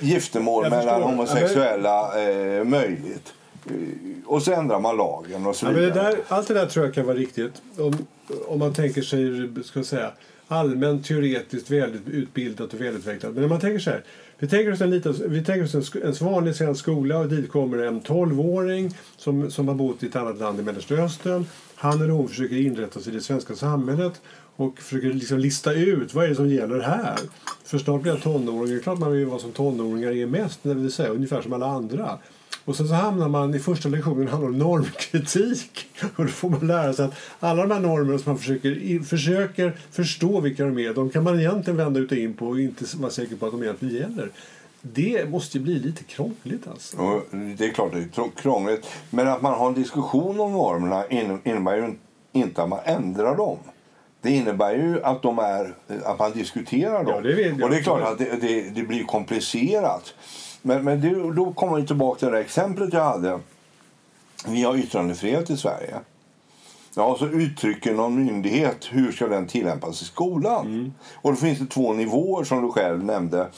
giftermål 0.00 0.70
mellan 0.70 1.02
homosexuella 1.02 2.22
eh, 2.22 2.64
möjligt. 2.64 3.32
Och 4.26 4.42
så 4.42 4.52
ändrar 4.52 4.80
man 4.80 4.96
lagen 4.96 5.46
och 5.46 5.56
så 5.56 5.66
Ja, 5.66 5.70
men 5.70 5.80
det 5.80 5.86
vidare. 5.86 6.10
där, 6.10 6.18
allt 6.28 6.48
det 6.48 6.54
där 6.54 6.66
tror 6.66 6.84
jag 6.84 6.94
kan 6.94 7.06
vara 7.06 7.16
riktigt. 7.16 7.62
Om, 7.78 8.06
om 8.46 8.58
man 8.58 8.74
tänker 8.74 9.02
sig 9.02 9.50
ska 9.64 9.78
jag 9.78 9.86
säga, 9.86 10.12
allmänt 10.48 11.06
teoretiskt 11.06 11.70
välutbildat 11.70 12.74
och 12.74 12.80
välutvecklat. 12.80 13.34
Men 13.34 13.44
om 13.44 13.50
man 13.50 13.60
tänker 13.60 13.78
så 13.78 13.90
här. 13.90 14.04
Vi 14.38 14.48
tänker 14.48 14.72
oss 14.72 14.80
en, 14.80 14.90
liten, 14.90 15.14
vi 15.26 15.44
tänker 15.44 15.64
oss 15.64 15.94
en, 15.94 16.02
en 16.02 16.14
vanlig 16.26 16.54
svensk 16.56 16.80
skola 16.80 17.18
och 17.18 17.28
dit 17.28 17.50
kommer 17.50 17.78
en 17.78 18.00
12-åring 18.00 18.96
som, 19.16 19.50
som 19.50 19.68
har 19.68 19.74
bott 19.74 20.02
i 20.02 20.06
ett 20.06 20.16
annat 20.16 20.38
land 20.38 20.60
i 20.60 20.62
Mellersta 20.62 20.94
Östern. 20.94 21.46
Han 21.74 22.02
eller 22.02 22.12
hon 22.12 22.28
försöker 22.28 22.56
inrätta 22.56 23.00
sig 23.00 23.12
i 23.12 23.16
det 23.16 23.22
svenska 23.22 23.54
samhället 23.54 24.20
och 24.56 24.78
försöker 24.78 25.12
liksom 25.12 25.38
lista 25.38 25.72
ut 25.72 26.14
vad 26.14 26.24
är 26.24 26.28
det 26.28 26.34
som 26.34 26.48
gäller 26.48 26.80
här. 26.80 27.18
För 27.64 27.78
snart 27.78 28.02
blir 28.02 28.12
jag 28.12 28.22
tonåring. 28.22 28.72
Det 28.72 28.78
är 28.78 28.82
klart 28.82 28.98
man 28.98 29.12
vill 29.12 29.26
vara 29.26 29.38
som 29.38 29.52
tonåringar 29.52 30.10
är 30.10 30.26
mest, 30.26 30.60
det 30.62 30.74
vill 30.74 30.92
säga 30.92 31.08
ungefär 31.08 31.42
som 31.42 31.52
alla 31.52 31.66
andra. 31.66 32.18
Och 32.64 32.76
sen 32.76 32.88
så 32.88 32.94
hamnar 32.94 33.28
man 33.28 33.54
i 33.54 33.58
första 33.58 33.88
lektionen 33.88 34.28
handlar 34.28 34.48
om 34.48 34.58
normkritik. 34.58 35.86
Och 36.16 36.24
då 36.24 36.30
får 36.30 36.50
man 36.50 36.66
lära 36.66 36.92
sig 36.92 37.04
att 37.04 37.14
alla 37.40 37.66
de 37.66 37.74
här 37.74 37.80
normerna 37.80 38.18
som 38.18 38.32
man 38.32 38.38
försöker, 38.38 39.02
försöker 39.04 39.76
förstå 39.90 40.40
vilka 40.40 40.64
de 40.64 40.78
är, 40.78 40.94
de 40.94 41.10
kan 41.10 41.24
man 41.24 41.40
egentligen 41.40 41.76
vända 41.76 42.00
ut 42.00 42.12
och 42.12 42.18
in 42.18 42.34
på 42.34 42.46
och 42.46 42.60
inte 42.60 42.84
vara 42.96 43.10
säker 43.10 43.36
på 43.36 43.46
att 43.46 43.52
de 43.52 43.62
egentligen 43.62 43.94
gäller. 43.94 44.30
Det 44.80 45.30
måste 45.30 45.58
ju 45.58 45.64
bli 45.64 45.78
lite 45.78 46.04
krångligt 46.04 46.68
alltså. 46.68 46.96
Och 46.96 47.22
det 47.30 47.64
är 47.64 47.72
klart 47.72 47.92
det 47.92 47.98
är 47.98 48.30
krångligt. 48.42 48.86
Men 49.10 49.28
att 49.28 49.42
man 49.42 49.54
har 49.54 49.68
en 49.68 49.74
diskussion 49.74 50.40
om 50.40 50.52
normerna 50.52 51.04
innebär 51.44 51.76
ju 51.76 51.94
inte 52.32 52.62
att 52.62 52.68
man 52.68 52.80
ändrar 52.84 53.36
dem. 53.36 53.58
Det 54.20 54.30
innebär 54.30 54.74
ju 54.74 55.02
att, 55.02 55.22
de 55.22 55.38
är, 55.38 55.74
att 56.04 56.18
man 56.18 56.32
diskuterar 56.32 57.04
dem. 57.04 57.14
Ja, 57.14 57.20
det 57.20 57.34
vet 57.34 57.46
jag. 57.46 57.62
Och 57.62 57.70
det 57.70 57.76
är 57.76 57.82
klart 57.82 58.02
att 58.02 58.18
det, 58.18 58.40
det, 58.40 58.70
det 58.70 58.82
blir 58.82 59.04
komplicerat. 59.04 60.14
Men, 60.66 60.84
men 60.84 61.00
det, 61.00 61.32
då 61.32 61.52
kommer 61.52 61.76
vi 61.76 61.86
tillbaka 61.86 62.18
till 62.18 62.28
det 62.28 62.40
exemplet 62.40 62.92
jag 62.92 63.04
hade. 63.04 63.40
Vi 64.46 64.62
har 64.62 64.76
yttrandefrihet 64.76 65.50
i 65.50 65.56
Sverige. 65.56 65.94
Ja, 66.96 67.16
så 67.18 67.26
uttrycker 67.26 67.94
någon 67.94 68.24
myndighet 68.24 68.88
hur 68.90 69.12
ska 69.12 69.26
den 69.28 69.46
tillämpas 69.46 70.02
i 70.02 70.04
skolan. 70.04 70.66
Mm. 70.66 70.92
Och 71.14 71.30
då 71.30 71.36
finns 71.36 71.58
det 71.58 71.66
två 71.66 71.92
nivåer 71.92 72.44
som 72.44 72.62
du 72.62 72.68
själv 72.68 73.04
nämnde. 73.04 73.48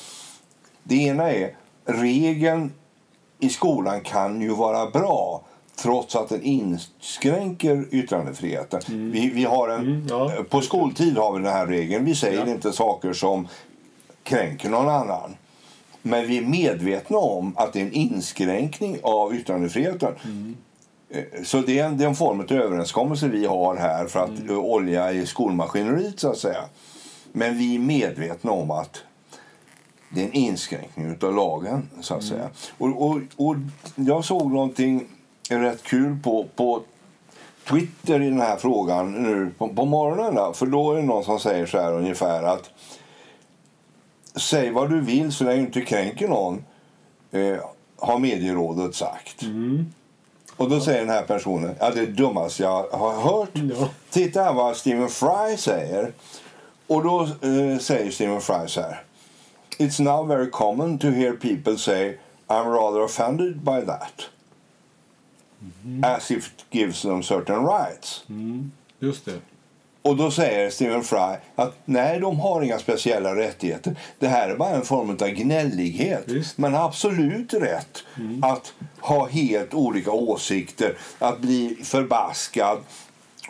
Det 0.83 0.95
ena 0.95 1.33
är 1.33 1.57
regeln 1.85 2.73
i 3.38 3.49
skolan 3.49 4.01
kan 4.01 4.40
ju 4.40 4.55
vara 4.55 4.90
bra 4.90 5.42
trots 5.77 6.16
att 6.16 6.29
den 6.29 6.42
inskränker 6.42 7.88
yttrandefriheten. 7.90 8.81
Mm. 8.88 9.11
Vi, 9.11 9.31
vi 9.31 9.45
har 9.45 9.69
en, 9.69 9.81
mm, 9.81 10.07
ja. 10.09 10.33
På 10.51 10.61
skoltid 10.61 11.16
har 11.16 11.33
vi 11.33 11.38
den 11.38 11.53
här 11.53 11.66
regeln. 11.66 12.05
Vi 12.05 12.14
säger 12.14 12.47
ja. 12.47 12.53
inte 12.53 12.73
saker 12.73 13.12
som 13.12 13.49
kränker 14.23 14.71
någon 14.71 14.88
annan. 14.88 15.37
Men 16.07 16.27
vi 16.27 16.38
är 16.38 16.42
medvetna 16.42 17.19
om 17.19 17.53
att 17.57 17.73
det 17.73 17.81
är 17.81 17.85
en 17.85 17.92
inskränkning 17.92 18.99
av 19.03 19.35
yttrandefriheten. 19.35 20.12
Mm. 20.25 20.57
Så 21.45 21.61
det 21.61 21.79
är, 21.79 21.87
en, 21.87 21.99
det 21.99 22.05
är 22.05 22.09
en 22.09 22.14
form 22.14 22.40
av 22.40 22.53
överenskommelse 22.53 23.29
vi 23.29 23.47
har 23.47 23.77
här 23.77 24.07
för 24.07 24.21
att 24.21 24.38
mm. 24.38 24.59
olja 24.59 25.12
i 25.12 25.27
skolmaskineriet 25.27 26.21
så 26.21 26.31
att 26.31 26.38
säga. 26.38 26.64
Men 27.33 27.59
vi 27.59 27.75
är 27.75 27.79
medvetna 27.79 28.51
om 28.51 28.71
att 28.71 29.03
det 30.11 30.21
är 30.21 30.25
en 30.25 30.33
inskränkning 30.33 31.16
av 31.23 31.35
lagen 31.35 31.88
så 32.01 32.14
att 32.14 32.23
mm. 32.23 32.33
säga. 32.33 32.51
Och, 32.79 33.07
och, 33.07 33.21
och 33.37 33.57
jag 33.95 34.25
såg 34.25 34.53
någonting 34.53 35.07
rätt 35.49 35.83
kul 35.83 36.19
på, 36.23 36.47
på 36.57 36.83
Twitter 37.69 38.23
i 38.23 38.25
den 38.25 38.40
här 38.40 38.57
frågan 38.57 39.12
nu 39.12 39.51
på, 39.59 39.69
på 39.69 39.85
morgonen. 39.85 40.35
Då, 40.35 40.53
för 40.53 40.66
då 40.66 40.92
är 40.92 40.97
det 40.97 41.03
någon 41.03 41.25
som 41.25 41.38
säger 41.38 41.66
så 41.66 41.81
här 41.81 41.92
ungefär 41.92 42.42
att 42.42 42.71
säg 44.37 44.70
vad 44.70 44.90
du 44.90 45.01
vill 45.01 45.33
så 45.33 45.44
länge 45.44 45.61
du 45.61 45.66
inte 45.66 45.81
kränker 45.81 46.29
någon, 46.29 46.64
eh, 47.31 47.57
har 47.99 48.18
medierådet 48.18 48.94
sagt. 48.94 49.42
Mm. 49.42 49.87
Och 50.57 50.70
då 50.70 50.81
säger 50.81 51.01
den 51.01 51.09
här 51.09 51.22
personen, 51.22 51.75
ja 51.81 51.90
det 51.90 52.01
är 52.01 52.07
det 52.07 52.12
dummaste 52.12 52.62
jag 52.62 52.83
har 52.88 53.20
hört. 53.20 53.51
Ja. 53.55 53.88
Titta 54.11 54.42
här 54.42 54.53
vad 54.53 54.77
Stephen 54.77 55.09
Fry 55.09 55.57
säger. 55.57 56.12
Och 56.87 57.03
då 57.03 57.22
eh, 57.22 57.79
säger 57.79 58.11
Stephen 58.11 58.40
Fry 58.40 58.68
så 58.68 58.81
här. 58.81 59.03
It's 59.79 60.03
now 60.03 60.29
very 60.29 60.51
common 60.51 60.99
to 60.99 61.07
hear 61.07 61.33
people 61.33 61.79
say 61.79 62.18
I'm 62.46 62.68
rather 62.68 63.01
offended 63.01 63.61
by 63.61 63.81
that. 63.87 64.29
Mm. 65.85 66.05
As 66.05 66.31
if 66.31 66.46
it 66.46 66.64
gives 66.70 67.03
them 67.03 67.22
certain 67.22 67.66
rights. 67.66 68.25
Mm. 68.29 68.72
Just 68.99 69.25
det. 69.25 69.40
Och 70.07 70.16
då 70.16 70.31
säger 70.31 70.71
Stephen 70.71 71.03
Fry 71.03 71.37
att 71.57 71.75
nej, 71.85 72.21
de 72.21 72.40
har 72.40 72.62
inga 72.62 72.79
speciella 72.79 73.37
rättigheter. 73.37 73.97
Det 74.19 74.29
här 74.29 74.49
är 74.49 74.57
bara 74.57 74.71
en 74.71 74.83
form 74.83 75.11
av 75.11 75.29
gnällighet. 75.29 76.25
Visst. 76.27 76.59
Man 76.59 76.75
har 76.75 76.85
absolut 76.85 77.55
rätt 77.55 78.05
mm. 78.16 78.45
att 78.45 78.73
ha 79.01 79.29
helt 79.29 79.75
olika 79.75 80.11
åsikter, 80.11 80.97
att 81.19 81.40
bli 81.40 81.77
förbaskad. 81.83 82.79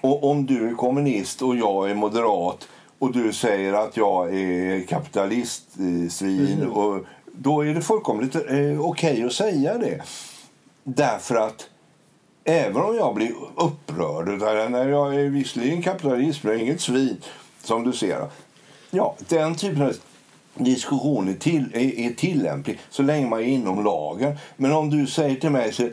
Och 0.01 0.31
om 0.31 0.47
du 0.47 0.69
är 0.69 0.75
kommunist 0.75 1.43
och 1.43 1.57
jag 1.57 1.91
är 1.91 1.95
moderat 1.95 2.69
och 2.99 3.13
du 3.13 3.33
säger 3.33 3.73
att 3.73 3.97
jag 3.97 4.35
är 4.35 4.87
kapitalistsvin, 4.87 6.59
mm. 6.59 6.73
och 6.73 7.05
då 7.33 7.65
är 7.65 7.75
det 7.75 7.83
fullkomligt 7.83 8.35
eh, 8.35 8.41
okej 8.43 8.79
okay 8.79 9.23
att 9.23 9.33
säga 9.33 9.79
det. 9.79 10.03
Därför 10.85 11.35
att 11.35 11.69
Även 12.49 12.83
om 12.83 12.97
jag 12.97 13.15
blir 13.15 13.33
upprörd. 13.57 14.29
När 14.71 14.89
jag 14.89 15.15
är 15.15 15.29
visserligen 15.29 15.83
kapitalist, 15.83 16.43
men 16.43 16.61
inget 16.61 16.81
svin, 16.81 17.17
som 17.63 17.85
du 17.85 17.93
ser. 17.93 18.27
Ja, 18.91 19.17
den 19.29 19.55
typen 19.55 19.83
av 19.83 19.93
diskussion 20.55 21.29
är, 21.29 21.35
till, 21.35 21.71
är, 21.75 21.99
är 21.99 22.11
tillämplig 22.11 22.79
så 22.91 23.03
länge 23.03 23.29
man 23.29 23.41
är 23.41 23.45
inom 23.45 23.85
lagen. 23.85 24.37
Men 24.57 24.73
om 24.73 24.91
du 24.91 25.07
säger 25.07 25.37
till 25.37 25.51
mig 25.51 25.73
så, 25.73 25.89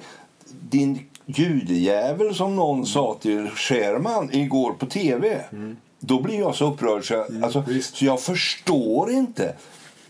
din 0.70 1.10
judejävel 1.26 2.36
som 2.36 2.56
någon 2.56 2.86
sa 2.86 3.18
till 3.22 3.50
Sherman 3.50 4.30
igår 4.34 4.74
på 4.74 4.86
tv. 4.86 5.46
Mm. 5.52 5.78
Då 6.00 6.22
blir 6.22 6.40
jag 6.40 6.56
så 6.56 6.72
upprörd 6.72 7.08
så 7.08 7.14
jag, 7.14 7.30
mm, 7.30 7.44
alltså, 7.44 7.64
så 7.82 8.06
jag 8.06 8.22
förstår 8.22 9.12
inte 9.12 9.56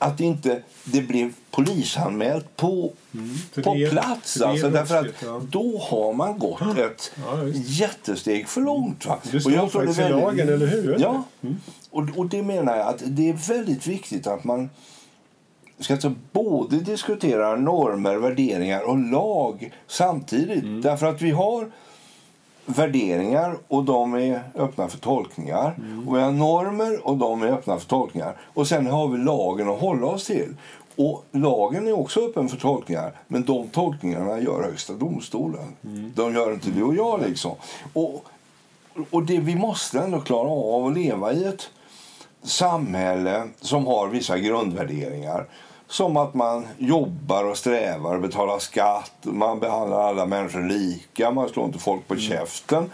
att 0.03 0.19
inte 0.19 0.61
det 0.83 1.01
blev 1.01 1.33
polisanmält 1.51 2.55
på, 2.55 2.91
mm, 3.13 3.35
på 3.63 3.75
är, 3.75 3.89
plats. 3.89 4.41
Alltså, 4.41 4.69
därför 4.69 4.95
att 4.95 5.05
ja. 5.23 5.41
Då 5.49 5.77
har 5.77 6.13
man 6.13 6.39
gått 6.39 6.77
ett 6.77 7.11
ja, 7.25 7.47
jättesteg 7.53 8.47
för 8.47 8.61
långt. 8.61 9.05
Va? 9.05 9.19
Det 9.31 9.39
står 9.39 9.51
och 9.51 9.57
jag 9.57 9.71
faktiskt 9.71 9.99
väldigt, 9.99 10.17
i 10.17 10.21
lagen, 10.21 10.49
eller 10.49 10.67
hur? 10.67 10.97
Ja, 10.99 11.23
mm. 11.41 11.55
och, 11.89 12.03
och 12.15 12.25
det 12.25 12.43
menar 12.43 12.77
jag 12.77 12.87
att 12.87 13.03
det 13.05 13.29
är 13.29 13.33
väldigt 13.33 13.87
viktigt 13.87 14.27
att 14.27 14.43
man 14.43 14.69
ska 15.79 15.93
alltså 15.93 16.13
både 16.31 16.77
diskutera 16.77 17.55
normer, 17.55 18.15
värderingar 18.15 18.81
och 18.81 18.97
lag 18.97 19.73
samtidigt. 19.87 20.63
Mm. 20.63 20.81
Därför 20.81 21.05
att 21.05 21.21
vi 21.21 21.31
har 21.31 21.71
värderingar 22.65 23.57
och 23.67 23.83
de 23.83 24.13
är 24.15 24.43
öppna 24.55 24.87
för 24.87 24.97
tolkningar. 24.97 25.75
Mm. 25.77 26.07
Och 26.07 26.15
vi 26.15 26.21
har 26.21 26.31
normer 26.31 27.07
och 27.07 27.17
de 27.17 27.41
är 27.41 27.47
öppna 27.47 27.77
för 27.77 27.87
tolkningar. 27.87 28.35
Och 28.53 28.67
sen 28.67 28.87
har 28.87 29.07
vi 29.07 29.17
lagen 29.17 29.69
att 29.69 29.79
hålla 29.79 30.07
oss 30.07 30.25
till. 30.25 30.55
Och 30.95 31.25
lagen 31.31 31.87
är 31.87 31.99
också 31.99 32.19
öppen 32.19 32.49
för 32.49 32.57
tolkningar, 32.57 33.11
men 33.27 33.45
de 33.45 33.67
tolkningarna 33.67 34.39
gör 34.39 34.63
Högsta 34.63 34.93
domstolen. 34.93 35.75
Mm. 35.83 36.11
De 36.15 36.33
gör 36.33 36.53
inte 36.53 36.69
du 36.69 36.83
och 36.83 36.95
jag. 36.95 37.21
liksom. 37.21 37.55
Och, 37.93 38.25
och 39.09 39.23
det, 39.23 39.39
vi 39.39 39.55
måste 39.55 39.99
ändå 39.99 40.19
klara 40.19 40.49
av 40.49 40.87
att 40.87 40.93
leva 40.93 41.33
i 41.33 41.43
ett 41.45 41.69
samhälle 42.43 43.47
som 43.61 43.87
har 43.87 44.07
vissa 44.07 44.37
grundvärderingar. 44.37 45.45
Som 45.87 46.17
att 46.17 46.33
man 46.33 46.67
jobbar 46.77 47.43
och 47.43 47.57
strävar 47.57 48.15
och 48.15 48.21
betalar 48.21 48.59
skatt. 48.59 49.13
Man 49.21 49.59
behandlar 49.59 49.99
alla 49.99 50.25
människor 50.25 50.61
lika. 50.61 51.31
Man 51.31 51.49
slår 51.49 51.65
inte 51.65 51.79
folk 51.79 52.07
på 52.07 52.13
mm. 52.13 52.25
käften. 52.25 52.91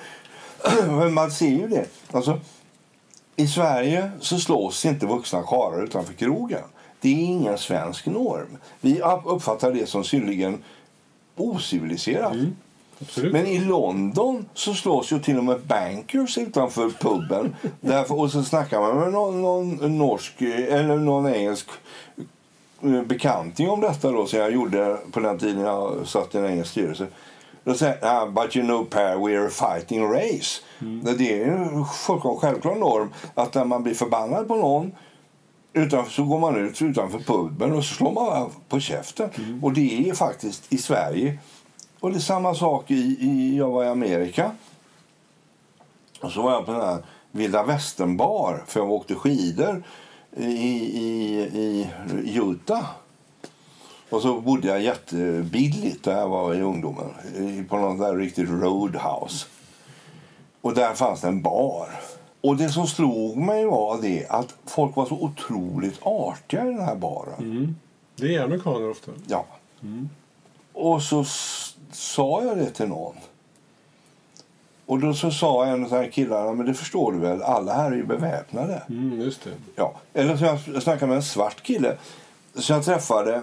Men 0.87 1.13
man 1.13 1.31
ser 1.31 1.49
ju 1.49 1.67
det. 1.67 1.85
Alltså, 2.11 2.39
I 3.35 3.47
Sverige 3.47 4.11
så 4.19 4.37
slås 4.37 4.85
inte 4.85 5.05
vuxna 5.05 5.43
karlar 5.43 5.83
utanför 5.83 6.13
krogen. 6.13 6.63
Det 7.01 7.09
är 7.09 7.25
ingen 7.25 7.57
svensk 7.57 8.05
norm. 8.05 8.57
Vi 8.81 9.01
uppfattar 9.25 9.71
det 9.71 9.89
som 9.89 10.03
synnerligen 10.03 10.63
ociviliserat. 11.35 12.33
Mm. 12.33 12.55
Men 13.31 13.47
i 13.47 13.59
London 13.59 14.45
så 14.53 14.73
slås 14.73 15.11
ju 15.11 15.19
till 15.19 15.37
och 15.37 15.43
med 15.43 15.59
bankers 15.59 16.37
utanför 16.37 16.89
puben. 16.89 17.55
Därför, 17.81 18.19
och 18.19 18.31
så 18.31 18.43
snackar 18.43 18.79
man 18.79 18.99
med 18.99 19.11
någon, 19.11 19.41
någon 19.41 19.97
norsk 19.97 20.41
eller 20.41 20.97
någon 20.97 21.33
engelsk 21.33 21.67
bekanting 23.05 23.69
om 23.69 23.81
detta 23.81 24.11
då, 24.11 24.25
som 24.25 24.39
jag 24.39 24.51
gjorde 24.51 24.97
på 25.11 25.19
den 25.19 25.39
tiden 25.39 25.61
jag 25.61 26.07
satt 26.07 26.35
i 26.35 26.37
en 26.37 26.45
engelsk 26.45 26.71
styrelse. 26.71 27.07
Då 27.63 27.73
säger 27.73 27.97
ah, 28.01 28.25
but 28.25 28.55
you 28.55 28.65
know 28.65 28.85
Per, 28.85 29.15
we're 29.15 29.47
a 29.47 29.49
fighting 29.49 30.03
race. 30.03 30.61
Mm. 30.81 31.17
Det 31.17 31.43
är 31.43 31.47
en 31.47 31.85
fullkomligt 31.85 32.41
självklar 32.41 32.75
norm 32.75 33.09
att 33.35 33.53
när 33.53 33.65
man 33.65 33.83
blir 33.83 33.93
förbannad 33.93 34.47
på 34.47 34.55
någon 34.55 34.91
utanför, 35.73 36.11
så 36.11 36.23
går 36.23 36.39
man 36.39 36.55
ut 36.55 36.81
utanför 36.81 37.19
puben 37.19 37.71
och 37.71 37.85
så 37.85 37.93
slår 37.93 38.11
man 38.11 38.49
på 38.69 38.79
käften. 38.79 39.29
Mm. 39.37 39.63
Och 39.63 39.73
det 39.73 40.09
är 40.09 40.13
faktiskt 40.13 40.73
i 40.73 40.77
Sverige. 40.77 41.39
Och 41.99 42.09
det 42.11 42.17
är 42.17 42.19
samma 42.19 42.55
sak 42.55 42.91
i, 42.91 43.17
i 43.19 43.57
jag 43.57 43.69
var 43.69 43.83
i 43.83 43.87
Amerika. 43.87 44.51
Och 46.21 46.31
så 46.31 46.41
var 46.41 46.51
jag 46.51 46.65
på 46.65 46.71
den 46.71 46.81
här 46.81 47.03
vilda 47.31 47.63
västern-bar 47.63 48.63
för 48.67 48.79
jag 48.79 48.91
åkte 48.91 49.15
skidor 49.15 49.83
i, 50.37 50.45
i, 50.45 51.89
i 52.23 52.37
Utah. 52.37 52.85
Och 54.09 54.21
så 54.21 54.41
bodde 54.41 54.67
jag 54.67 54.81
jättebilligt 54.81 56.03
där 56.03 56.17
jag 56.17 56.29
var 56.29 56.53
i 56.53 56.61
ungdomen. 56.61 57.65
På 57.69 57.77
någon 57.77 57.97
där 57.97 58.15
riktigt 58.15 58.49
roadhouse. 58.49 59.45
Och 60.61 60.73
där 60.73 60.93
fanns 60.93 61.21
det 61.21 61.27
en 61.27 61.41
bar. 61.41 61.89
Och 62.41 62.57
det 62.57 62.69
som 62.69 62.87
slog 62.87 63.37
mig 63.37 63.65
var 63.65 64.01
det 64.01 64.27
att 64.29 64.55
folk 64.65 64.95
var 64.95 65.05
så 65.05 65.15
otroligt 65.15 65.99
artiga 66.01 66.65
i 66.65 66.69
den 66.69 66.85
här 66.85 66.95
baren. 66.95 67.39
Mm. 67.39 67.75
Det 68.15 68.35
är 68.35 68.43
amerikaner 68.43 68.89
ofta. 68.89 69.11
Ja. 69.27 69.45
Mm. 69.81 70.09
Och 70.73 71.01
så 71.01 71.25
sa 71.91 72.43
jag 72.43 72.57
det 72.57 72.69
till 72.69 72.87
någon. 72.87 73.15
Och 74.89 74.99
då 74.99 75.13
så 75.13 75.31
sa 75.31 75.65
en 75.65 75.93
av 75.93 76.09
killarna, 76.11 76.53
men 76.53 76.65
det 76.65 76.73
förstår 76.73 77.11
du 77.11 77.17
väl, 77.17 77.41
alla 77.41 77.73
här 77.73 77.91
är 77.91 77.95
ju 77.95 78.05
beväpnade. 78.05 78.83
Mm, 78.89 79.21
just 79.21 79.43
det. 79.43 79.51
Ja. 79.75 79.95
Eller 80.13 80.37
så 80.37 80.45
jag 80.45 80.83
snackade 80.83 81.07
med 81.07 81.15
en 81.15 81.23
svart 81.23 81.63
kille 81.63 81.97
som 82.55 82.75
jag 82.75 82.85
träffade 82.85 83.41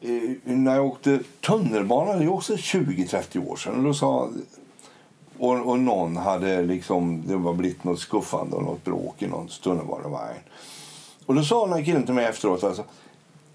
eh, 0.00 0.10
när 0.44 0.74
jag 0.74 0.86
åkte 0.86 1.20
tunnelbana, 1.40 2.12
det 2.12 2.24
är 2.24 2.32
också 2.32 2.54
20-30 2.54 3.48
år 3.48 3.56
sedan, 3.56 3.84
då 3.84 3.94
sa, 3.94 4.30
och, 5.38 5.68
och 5.68 5.78
någon 5.78 6.16
hade 6.16 6.62
liksom, 6.62 7.22
det 7.26 7.36
var 7.36 7.54
blivit 7.54 7.84
något 7.84 8.00
skuffande 8.00 8.56
och 8.56 8.62
något 8.62 8.84
bråk 8.84 9.22
i 9.22 9.26
någon 9.26 9.48
tunnelbanevagn. 9.48 10.40
Och 11.26 11.34
då 11.34 11.42
sa 11.42 11.66
den 11.66 11.74
här 11.74 11.84
killen 11.84 12.04
till 12.04 12.14
mig 12.14 12.24
efteråt, 12.24 12.64
alltså, 12.64 12.84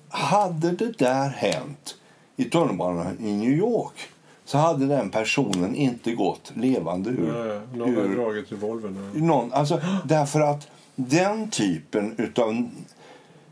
hade 0.10 0.71
det 0.71 0.98
där 0.98 1.30
hänt 1.30 1.95
i 2.36 2.45
tunnelbanan 2.45 3.17
i 3.19 3.34
New 3.34 3.52
York 3.52 4.10
så 4.45 4.58
hade 4.58 4.86
den 4.86 5.10
personen 5.10 5.75
inte 5.75 6.12
gått 6.12 6.51
levande 6.55 7.10
ur. 7.10 7.27
Ja. 7.27 7.77
Någon 7.77 7.95
har 7.95 8.15
dragit 8.15 8.51
revolvern. 8.51 9.12
Någon, 9.13 9.53
alltså, 9.53 9.81
därför 10.05 10.41
att 10.41 10.67
den 10.95 11.49
typen 11.49 12.31
av 12.36 12.69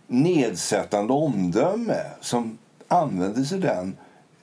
nedsättande 0.08 1.14
omdöme 1.14 2.02
som 2.22 2.58
användes 2.88 3.52
i 3.52 3.58
den 3.58 3.98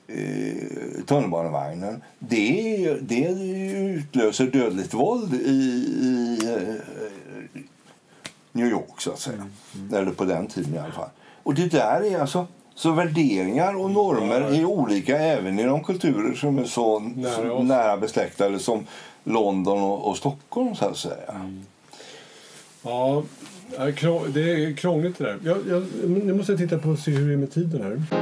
eh, 0.07 1.03
tunnelbanevagnen 1.05 2.01
det, 2.19 2.97
det 3.01 3.27
utlöser 3.77 4.47
dödligt 4.47 4.93
våld 4.93 5.33
i, 5.33 5.37
i 5.37 6.39
eh, 6.43 6.75
New 8.51 8.67
York, 8.67 9.01
så 9.01 9.11
att 9.11 9.19
säga. 9.19 9.47
Mm, 9.75 9.93
Eller 9.93 10.11
på 10.11 10.25
den 10.25 10.47
tiden 10.47 10.75
i 10.75 10.77
alla 10.77 10.93
fall. 10.93 11.09
Och 11.43 11.53
det 11.53 11.67
där 11.67 12.11
är 12.11 12.19
alltså... 12.19 12.47
Så 12.81 12.91
värderingar 12.91 13.75
och 13.75 13.91
normer 13.91 14.41
är 14.41 14.65
olika 14.65 15.17
även 15.17 15.59
i 15.59 15.63
de 15.63 15.83
kulturer 15.83 16.33
som 16.33 16.59
är 16.59 16.63
så 16.63 16.99
Nära 16.99 17.63
nära 17.63 17.97
besläktade 17.97 18.59
som 18.59 18.87
London 19.23 19.83
och, 19.83 20.09
och 20.09 20.17
Stockholm, 20.17 20.75
så 20.75 20.85
att 20.85 20.97
säga. 20.97 21.51
Ja, 22.83 23.23
det 24.33 24.51
är 24.51 24.75
krångligt 24.75 25.17
det 25.17 25.23
där. 25.23 25.39
Jag, 25.43 25.57
jag, 25.69 25.83
nu 26.23 26.33
måste 26.33 26.51
jag 26.51 26.59
titta 26.59 26.77
på 26.77 26.95
se 26.95 27.11
hur 27.11 27.27
det 27.27 27.33
är 27.33 27.37
med 27.37 27.51
tiden 27.51 27.81
här. 27.81 28.21